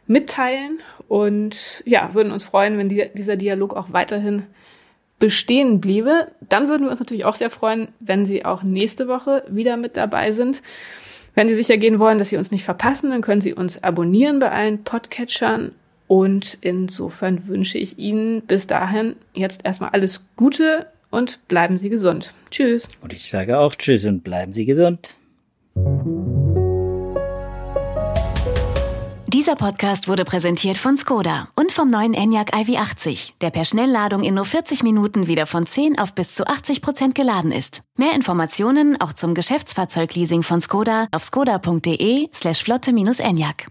[0.07, 0.81] mitteilen
[1.11, 4.45] und ja, würden uns freuen, wenn die, dieser Dialog auch weiterhin
[5.19, 6.29] bestehen bliebe.
[6.49, 9.97] Dann würden wir uns natürlich auch sehr freuen, wenn Sie auch nächste Woche wieder mit
[9.97, 10.63] dabei sind.
[11.35, 14.39] Wenn Sie sicher gehen wollen, dass Sie uns nicht verpassen, dann können Sie uns abonnieren
[14.39, 15.73] bei allen Podcatchern.
[16.07, 22.35] Und insofern wünsche ich Ihnen bis dahin jetzt erstmal alles Gute und bleiben Sie gesund.
[22.53, 22.87] Tschüss.
[23.01, 25.17] Und ich sage auch Tschüss und bleiben Sie gesund.
[29.41, 34.35] Dieser Podcast wurde präsentiert von Skoda und vom neuen Enyaq iV80, der per Schnellladung in
[34.35, 37.83] nur 40 Minuten wieder von 10 auf bis zu 80 Prozent geladen ist.
[37.97, 43.69] Mehr Informationen auch zum Geschäftsfahrzeugleasing von Skoda auf skoda.de slash flotte-enyaq.